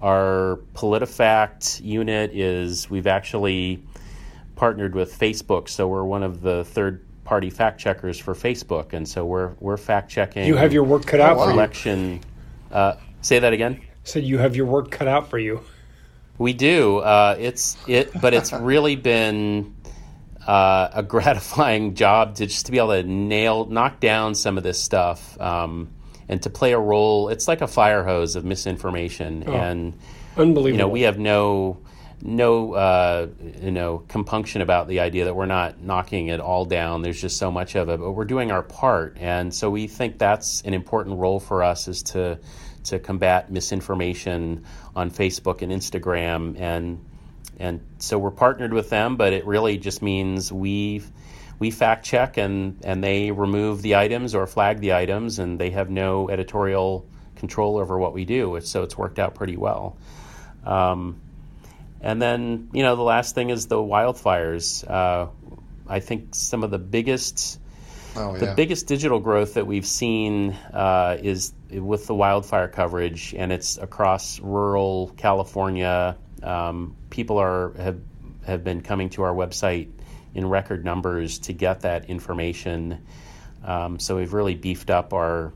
our 0.00 0.60
PolitiFact 0.74 1.84
unit 1.84 2.32
is, 2.32 2.88
we've 2.88 3.06
actually 3.06 3.82
partnered 4.56 4.94
with 4.94 5.18
Facebook, 5.18 5.68
so 5.68 5.86
we're 5.88 6.04
one 6.04 6.22
of 6.22 6.40
the 6.40 6.64
third 6.64 7.04
party 7.24 7.50
fact 7.50 7.78
checkers 7.78 8.18
for 8.18 8.34
Facebook, 8.34 8.92
and 8.94 9.06
so 9.06 9.26
we're, 9.26 9.52
we're 9.60 9.76
fact 9.76 10.10
checking. 10.10 10.46
You 10.46 10.56
have 10.56 10.72
your 10.72 10.84
work 10.84 11.04
cut 11.04 11.20
out 11.20 11.36
for 11.36 11.50
election. 11.50 12.20
Uh, 12.72 12.94
say 13.20 13.38
that 13.38 13.52
again? 13.52 13.80
Said 14.04 14.22
so 14.22 14.26
you 14.26 14.38
have 14.38 14.56
your 14.56 14.66
work 14.66 14.90
cut 14.90 15.06
out 15.08 15.28
for 15.28 15.38
you. 15.38 15.60
We 16.38 16.52
do. 16.52 16.98
Uh, 16.98 17.36
it's 17.38 17.76
it, 17.88 18.12
but 18.20 18.32
it's 18.32 18.52
really 18.52 18.94
been 18.94 19.74
uh, 20.46 20.90
a 20.92 21.02
gratifying 21.08 21.94
job 21.94 22.36
to 22.36 22.46
just 22.46 22.66
to 22.66 22.72
be 22.72 22.78
able 22.78 22.90
to 22.90 23.02
nail, 23.02 23.66
knock 23.66 24.00
down 24.00 24.34
some 24.34 24.56
of 24.56 24.64
this 24.64 24.80
stuff, 24.80 25.40
um, 25.40 25.88
and 26.28 26.42
to 26.42 26.50
play 26.50 26.72
a 26.72 26.78
role. 26.78 27.28
It's 27.28 27.48
like 27.48 27.60
a 27.60 27.66
fire 27.66 28.04
hose 28.04 28.36
of 28.36 28.44
misinformation, 28.44 29.44
oh, 29.46 29.52
and 29.52 29.94
unbelievable. 30.36 30.70
You 30.70 30.78
know, 30.78 30.88
we 30.88 31.02
have 31.02 31.18
no 31.18 31.78
no 32.22 32.72
uh, 32.72 33.28
you 33.60 33.70
know 33.70 34.04
compunction 34.08 34.60
about 34.60 34.88
the 34.88 35.00
idea 35.00 35.26
that 35.26 35.34
we're 35.34 35.46
not 35.46 35.82
knocking 35.82 36.28
it 36.28 36.40
all 36.40 36.64
down. 36.64 37.02
There's 37.02 37.20
just 37.20 37.36
so 37.36 37.50
much 37.50 37.76
of 37.76 37.88
it, 37.88 38.00
but 38.00 38.12
we're 38.12 38.24
doing 38.24 38.50
our 38.50 38.62
part, 38.62 39.16
and 39.20 39.54
so 39.54 39.70
we 39.70 39.86
think 39.86 40.18
that's 40.18 40.62
an 40.62 40.74
important 40.74 41.18
role 41.18 41.40
for 41.40 41.62
us 41.62 41.88
is 41.88 42.02
to 42.04 42.38
to 42.84 42.98
combat 42.98 43.50
misinformation 43.50 44.64
on 44.96 45.10
Facebook 45.10 45.62
and 45.62 45.72
Instagram, 45.72 46.58
and 46.58 47.04
and 47.58 47.80
so 47.98 48.18
we're 48.18 48.30
partnered 48.30 48.72
with 48.72 48.90
them, 48.90 49.16
but 49.16 49.32
it 49.32 49.46
really 49.46 49.78
just 49.78 50.02
means 50.02 50.52
we 50.52 51.02
we 51.58 51.70
fact 51.70 52.04
check 52.04 52.36
and 52.36 52.78
and 52.84 53.02
they 53.02 53.30
remove 53.30 53.82
the 53.82 53.96
items 53.96 54.34
or 54.34 54.46
flag 54.46 54.80
the 54.80 54.94
items, 54.94 55.38
and 55.38 55.58
they 55.58 55.70
have 55.70 55.90
no 55.90 56.30
editorial 56.30 57.06
control 57.36 57.78
over 57.78 57.98
what 57.98 58.12
we 58.12 58.24
do. 58.24 58.58
So 58.62 58.82
it's 58.82 58.96
worked 58.96 59.18
out 59.18 59.34
pretty 59.34 59.56
well. 59.56 59.96
Um, 60.64 61.20
and 62.00 62.20
then, 62.22 62.68
you 62.72 62.82
know, 62.82 62.96
the 62.96 63.02
last 63.02 63.34
thing 63.34 63.50
is 63.50 63.66
the 63.66 63.76
wildfires. 63.76 64.88
Uh, 64.88 65.28
I 65.88 66.00
think 66.00 66.34
some 66.34 66.62
of 66.62 66.70
the 66.70 66.78
biggest, 66.78 67.58
oh, 68.14 68.34
yeah. 68.34 68.38
the 68.40 68.54
biggest 68.54 68.86
digital 68.86 69.18
growth 69.18 69.54
that 69.54 69.66
we've 69.66 69.86
seen 69.86 70.52
uh, 70.72 71.16
is 71.20 71.52
with 71.70 72.06
the 72.06 72.14
wildfire 72.14 72.68
coverage, 72.68 73.34
and 73.36 73.50
it's 73.50 73.78
across 73.78 74.38
rural 74.40 75.12
California. 75.16 76.16
Um, 76.42 76.96
people 77.10 77.38
are 77.38 77.72
have 77.74 78.00
have 78.46 78.64
been 78.64 78.80
coming 78.80 79.10
to 79.10 79.22
our 79.22 79.34
website 79.34 79.90
in 80.34 80.48
record 80.48 80.84
numbers 80.84 81.38
to 81.40 81.52
get 81.52 81.80
that 81.82 82.08
information. 82.08 83.04
Um, 83.64 83.98
so 83.98 84.16
we've 84.16 84.32
really 84.32 84.54
beefed 84.54 84.90
up 84.90 85.12
our 85.12 85.52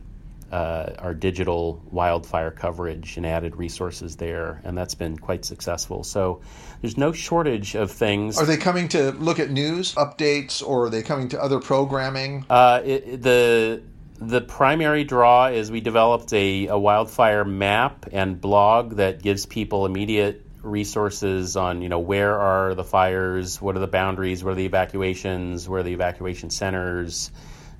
uh, 0.50 0.94
our 0.98 1.14
digital 1.14 1.82
wildfire 1.90 2.50
coverage 2.50 3.16
and 3.16 3.24
added 3.24 3.56
resources 3.56 4.16
there, 4.16 4.60
and 4.64 4.76
that's 4.76 4.94
been 4.94 5.16
quite 5.16 5.46
successful. 5.46 6.04
So 6.04 6.42
there's 6.82 6.98
no 6.98 7.12
shortage 7.12 7.74
of 7.74 7.90
things. 7.90 8.38
Are 8.38 8.44
they 8.44 8.58
coming 8.58 8.88
to 8.88 9.12
look 9.12 9.38
at 9.38 9.50
news 9.50 9.94
updates, 9.94 10.62
or 10.62 10.86
are 10.86 10.90
they 10.90 11.02
coming 11.02 11.30
to 11.30 11.42
other 11.42 11.58
programming? 11.58 12.44
Uh, 12.50 12.82
it, 12.84 13.22
the 13.22 13.82
the 14.18 14.40
primary 14.40 15.04
draw 15.04 15.46
is 15.46 15.70
we 15.70 15.80
developed 15.80 16.32
a, 16.32 16.66
a 16.68 16.78
wildfire 16.78 17.44
map 17.44 18.06
and 18.12 18.40
blog 18.40 18.96
that 18.96 19.22
gives 19.22 19.46
people 19.46 19.86
immediate 19.86 20.41
resources 20.62 21.56
on 21.56 21.82
you 21.82 21.88
know 21.88 22.00
where 22.00 22.38
are 22.38 22.74
the 22.74 22.84
fires, 22.84 23.60
what 23.60 23.76
are 23.76 23.80
the 23.80 23.86
boundaries, 23.86 24.42
what 24.42 24.52
are 24.52 24.56
the 24.56 24.66
evacuations, 24.66 25.68
where 25.68 25.80
are 25.80 25.84
the 25.84 25.92
evacuation 25.92 26.50
centers 26.50 27.30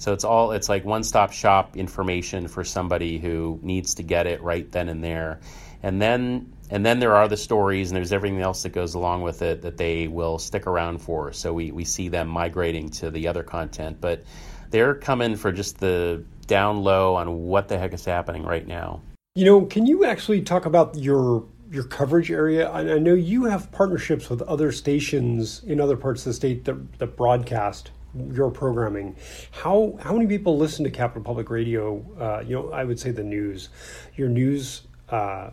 so 0.03 0.13
it's 0.13 0.25
all 0.25 0.51
it's 0.51 0.69
like 0.69 0.85
one 0.85 1.05
stop 1.05 1.31
shop 1.31 1.77
information 1.77 2.49
for 2.49 2.65
somebody 2.65 3.19
who 3.19 3.61
needs 3.63 3.95
to 3.95 4.03
get 4.03 4.27
it 4.27 4.43
right 4.43 4.69
then 4.73 4.89
and 4.89 5.03
there. 5.03 5.39
And 5.81 6.03
then 6.03 6.55
and 6.71 6.85
then 6.85 6.99
there 6.99 7.15
are 7.15 7.29
the 7.29 7.37
stories 7.37 7.89
and 7.89 7.97
there's 7.97 8.13
everything 8.13 8.41
else 8.41 8.65
that 8.65 8.71
goes 8.71 8.95
along 8.95 9.23
with 9.23 9.43
it 9.43 9.63
that 9.63 9.77
they 9.77 10.09
will 10.09 10.41
stick 10.41 10.67
around 10.67 10.99
for. 10.99 11.33
So 11.33 11.55
we, 11.55 11.71
we 11.71 11.85
see 11.85 12.09
them 12.09 12.27
migrating 12.27 12.89
to 12.99 13.13
the 13.13 13.29
other 13.29 13.45
content. 13.45 14.01
But 14.01 14.25
they're 14.71 14.97
coming 14.97 15.37
for 15.37 15.53
just 15.53 15.79
the 15.79 16.25
down 16.49 16.83
low 16.83 17.15
on 17.15 17.45
what 17.45 17.69
the 17.69 17.79
heck 17.79 17.95
is 17.95 18.05
happening 18.05 18.43
right 18.43 18.67
now. 18.67 19.03
You 19.37 19.45
know, 19.45 19.67
can 19.67 19.87
you 19.87 20.05
actually 20.05 20.43
talk 20.43 20.67
about 20.67 20.97
your 20.97 21.45
your 21.73 21.85
coverage 21.85 22.31
area? 22.31 22.69
I, 22.71 22.81
I 22.81 22.99
know 22.99 23.15
you 23.15 23.45
have 23.45 23.73
partnerships 23.73 24.29
with 24.29 24.43
other 24.43 24.71
stations 24.71 25.65
in 25.65 25.81
other 25.81 25.97
parts 25.97 26.23
of 26.23 26.27
the 26.27 26.35
state 26.35 26.65
that, 26.67 26.99
that 26.99 27.17
broadcast 27.17 27.91
your 28.31 28.51
programming. 28.51 29.17
How 29.51 29.99
how 30.01 30.13
many 30.13 30.27
people 30.27 30.59
listen 30.59 30.85
to 30.85 30.91
Capital 30.91 31.23
Public 31.23 31.49
Radio? 31.49 32.05
Uh, 32.19 32.45
you 32.47 32.55
know, 32.55 32.71
I 32.71 32.85
would 32.85 33.01
say 33.01 33.11
the 33.11 33.23
news, 33.23 33.71
your 34.17 34.29
news 34.29 34.83
uh, 35.09 35.51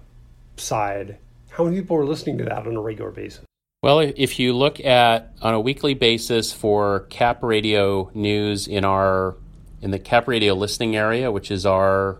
side. 0.57 1.17
How 1.49 1.63
many 1.63 1.79
people 1.79 1.97
are 1.97 2.05
listening 2.05 2.37
to 2.39 2.43
that 2.45 2.67
on 2.67 2.75
a 2.75 2.81
regular 2.81 3.11
basis? 3.11 3.45
Well, 3.81 3.99
if 3.99 4.39
you 4.39 4.51
look 4.53 4.81
at 4.81 5.33
on 5.41 5.53
a 5.53 5.59
weekly 5.59 5.93
basis 5.93 6.51
for 6.51 7.01
Cap 7.09 7.41
Radio 7.43 8.11
news 8.13 8.67
in 8.67 8.83
our 8.83 9.37
in 9.81 9.91
the 9.91 9.99
Cap 9.99 10.27
Radio 10.27 10.53
listening 10.53 10.97
area, 10.97 11.31
which 11.31 11.49
is 11.49 11.65
our 11.65 12.19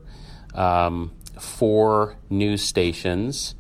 um, 0.56 1.12
four 1.38 2.16
news 2.30 2.62
stations 2.64 3.56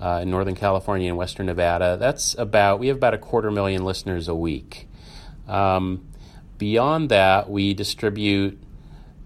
uh, 0.00 0.20
in 0.22 0.30
Northern 0.30 0.54
California 0.54 1.08
and 1.08 1.16
Western 1.16 1.46
Nevada, 1.46 1.96
that's 1.98 2.34
about 2.38 2.78
we 2.78 2.88
have 2.88 2.96
about 2.96 3.14
a 3.14 3.18
quarter 3.18 3.50
million 3.50 3.84
listeners 3.84 4.28
a 4.28 4.34
week. 4.34 4.88
Um, 5.46 6.10
Beyond 6.60 7.08
that, 7.08 7.48
we 7.48 7.72
distribute 7.72 8.62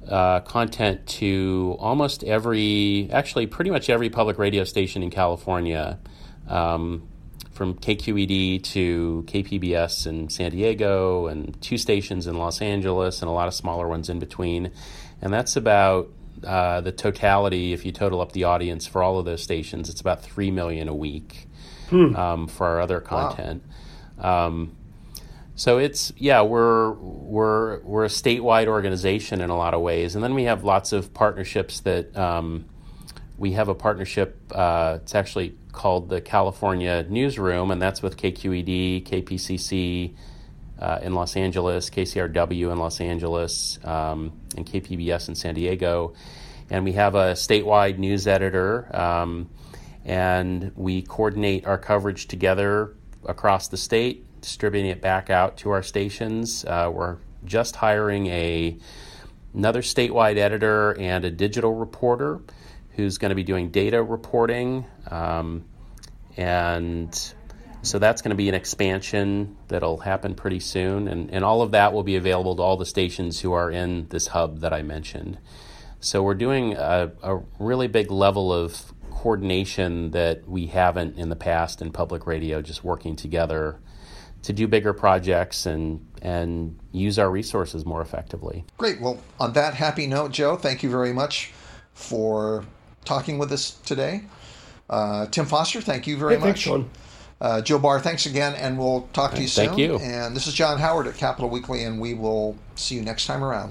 uh, 0.08 0.38
content 0.42 1.04
to 1.18 1.74
almost 1.80 2.22
every, 2.22 3.08
actually, 3.10 3.48
pretty 3.48 3.72
much 3.72 3.90
every 3.90 4.08
public 4.08 4.38
radio 4.38 4.62
station 4.62 5.02
in 5.02 5.10
California, 5.10 5.98
um, 6.46 7.08
from 7.50 7.74
KQED 7.74 8.62
to 8.62 9.24
KPBS 9.26 10.06
in 10.06 10.28
San 10.28 10.52
Diego, 10.52 11.26
and 11.26 11.60
two 11.60 11.76
stations 11.76 12.28
in 12.28 12.38
Los 12.38 12.62
Angeles, 12.62 13.20
and 13.20 13.28
a 13.28 13.32
lot 13.32 13.48
of 13.48 13.54
smaller 13.54 13.88
ones 13.88 14.08
in 14.08 14.20
between. 14.20 14.70
And 15.20 15.32
that's 15.32 15.56
about 15.56 16.12
uh, 16.42 16.80
the 16.80 16.92
totality, 16.92 17.72
if 17.72 17.84
you 17.84 17.92
total 17.92 18.20
up 18.20 18.32
the 18.32 18.44
audience 18.44 18.86
for 18.86 19.02
all 19.02 19.18
of 19.18 19.24
those 19.24 19.42
stations, 19.42 19.88
it's 19.88 20.00
about 20.00 20.22
3 20.22 20.50
million 20.50 20.88
a 20.88 20.94
week 20.94 21.46
hmm. 21.88 22.14
um, 22.16 22.48
for 22.48 22.66
our 22.66 22.80
other 22.80 23.00
content. 23.00 23.62
Wow. 24.18 24.46
Um, 24.46 24.76
so 25.56 25.78
it's 25.78 26.12
yeah, 26.16 26.42
we're 26.42 26.92
we're 26.92 27.78
we're 27.80 28.04
a 28.04 28.08
statewide 28.08 28.66
organization 28.66 29.40
in 29.40 29.50
a 29.50 29.56
lot 29.56 29.72
of 29.72 29.82
ways, 29.82 30.16
and 30.16 30.24
then 30.24 30.34
we 30.34 30.44
have 30.44 30.64
lots 30.64 30.92
of 30.92 31.14
partnerships 31.14 31.80
that 31.80 32.16
um, 32.16 32.64
we 33.38 33.52
have 33.52 33.68
a 33.68 33.74
partnership. 33.74 34.36
Uh, 34.50 34.98
it's 35.00 35.14
actually 35.14 35.54
called 35.70 36.08
the 36.08 36.20
California 36.20 37.06
Newsroom, 37.08 37.70
and 37.70 37.80
that's 37.80 38.02
with 38.02 38.16
KQED, 38.16 39.06
KPCC 39.06 40.14
uh, 40.78 40.98
in 41.02 41.14
Los 41.14 41.37
Angeles, 41.37 41.90
KCRW 41.90 42.72
in 42.72 42.78
Los 42.78 43.00
Angeles, 43.00 43.78
um, 43.84 44.32
and 44.56 44.66
KPBS 44.66 45.28
in 45.28 45.34
San 45.34 45.54
Diego. 45.54 46.14
And 46.70 46.84
we 46.84 46.92
have 46.92 47.14
a 47.14 47.32
statewide 47.32 47.98
news 47.98 48.26
editor, 48.26 48.94
um, 48.96 49.50
and 50.04 50.72
we 50.74 51.02
coordinate 51.02 51.66
our 51.66 51.78
coverage 51.78 52.26
together 52.26 52.94
across 53.26 53.68
the 53.68 53.76
state 53.76 54.24
distributing 54.44 54.90
it 54.90 55.00
back 55.00 55.30
out 55.30 55.56
to 55.56 55.70
our 55.70 55.82
stations. 55.82 56.66
Uh, 56.66 56.90
we're 56.92 57.16
just 57.46 57.76
hiring 57.76 58.26
a 58.26 58.76
another 59.54 59.80
statewide 59.80 60.37
editor 60.37 60.92
and 60.98 61.24
a 61.24 61.30
digital 61.30 61.74
reporter 61.74 62.40
who's 62.90 63.16
going 63.16 63.30
to 63.30 63.34
be 63.34 63.42
doing 63.42 63.70
data 63.70 64.02
reporting. 64.02 64.84
Um, 65.10 65.64
and 66.37 67.34
so 67.86 67.98
that's 67.98 68.22
going 68.22 68.30
to 68.30 68.36
be 68.36 68.48
an 68.48 68.54
expansion 68.54 69.56
that'll 69.68 69.98
happen 69.98 70.34
pretty 70.34 70.60
soon. 70.60 71.08
And, 71.08 71.30
and 71.30 71.44
all 71.44 71.62
of 71.62 71.72
that 71.72 71.92
will 71.92 72.02
be 72.02 72.16
available 72.16 72.56
to 72.56 72.62
all 72.62 72.76
the 72.76 72.86
stations 72.86 73.40
who 73.40 73.52
are 73.52 73.70
in 73.70 74.08
this 74.08 74.28
hub 74.28 74.60
that 74.60 74.72
I 74.72 74.82
mentioned. 74.82 75.38
So 76.00 76.22
we're 76.22 76.34
doing 76.34 76.74
a, 76.74 77.12
a 77.22 77.40
really 77.58 77.88
big 77.88 78.10
level 78.10 78.52
of 78.52 78.92
coordination 79.10 80.10
that 80.10 80.46
we 80.46 80.66
haven't 80.66 81.16
in 81.16 81.30
the 81.30 81.36
past 81.36 81.80
in 81.80 81.92
public 81.92 82.26
radio, 82.26 82.60
just 82.60 82.84
working 82.84 83.16
together 83.16 83.78
to 84.42 84.52
do 84.52 84.68
bigger 84.68 84.92
projects 84.92 85.64
and 85.64 86.06
and 86.20 86.78
use 86.92 87.18
our 87.18 87.30
resources 87.30 87.86
more 87.86 88.02
effectively. 88.02 88.64
Great. 88.76 89.00
Well, 89.00 89.18
on 89.40 89.54
that 89.54 89.74
happy 89.74 90.06
note, 90.06 90.32
Joe, 90.32 90.56
thank 90.56 90.82
you 90.82 90.90
very 90.90 91.12
much 91.12 91.52
for 91.94 92.64
talking 93.04 93.38
with 93.38 93.50
us 93.52 93.70
today. 93.70 94.24
Uh, 94.88 95.26
Tim 95.26 95.46
Foster, 95.46 95.80
thank 95.80 96.06
you 96.06 96.16
very 96.16 96.34
hey, 96.34 96.40
much. 96.40 96.64
Thanks, 96.66 96.88
uh, 97.40 97.60
Joe 97.60 97.78
Barr, 97.78 98.00
thanks 98.00 98.26
again, 98.26 98.54
and 98.54 98.78
we'll 98.78 99.08
talk 99.12 99.34
to 99.34 99.42
you 99.42 99.48
soon. 99.48 99.66
Thank 99.66 99.78
you. 99.78 99.98
And 99.98 100.34
this 100.34 100.46
is 100.46 100.54
John 100.54 100.78
Howard 100.78 101.06
at 101.06 101.16
Capital 101.16 101.50
Weekly, 101.50 101.84
and 101.84 102.00
we 102.00 102.14
will 102.14 102.56
see 102.74 102.94
you 102.94 103.02
next 103.02 103.26
time 103.26 103.42
around. 103.42 103.70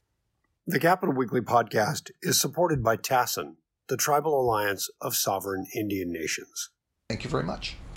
The 0.68 0.80
Capital 0.80 1.14
Weekly 1.14 1.42
podcast 1.42 2.12
is 2.22 2.40
supported 2.40 2.84
by 2.84 2.98
TASIN, 2.98 3.56
the 3.88 3.98
Tribal 3.98 4.40
Alliance 4.40 4.90
of 5.02 5.16
Sovereign 5.16 5.66
Indian 5.76 6.12
Nations. 6.12 6.70
Thank 7.10 7.24
you 7.24 7.30
very 7.30 7.44
much. 7.44 7.76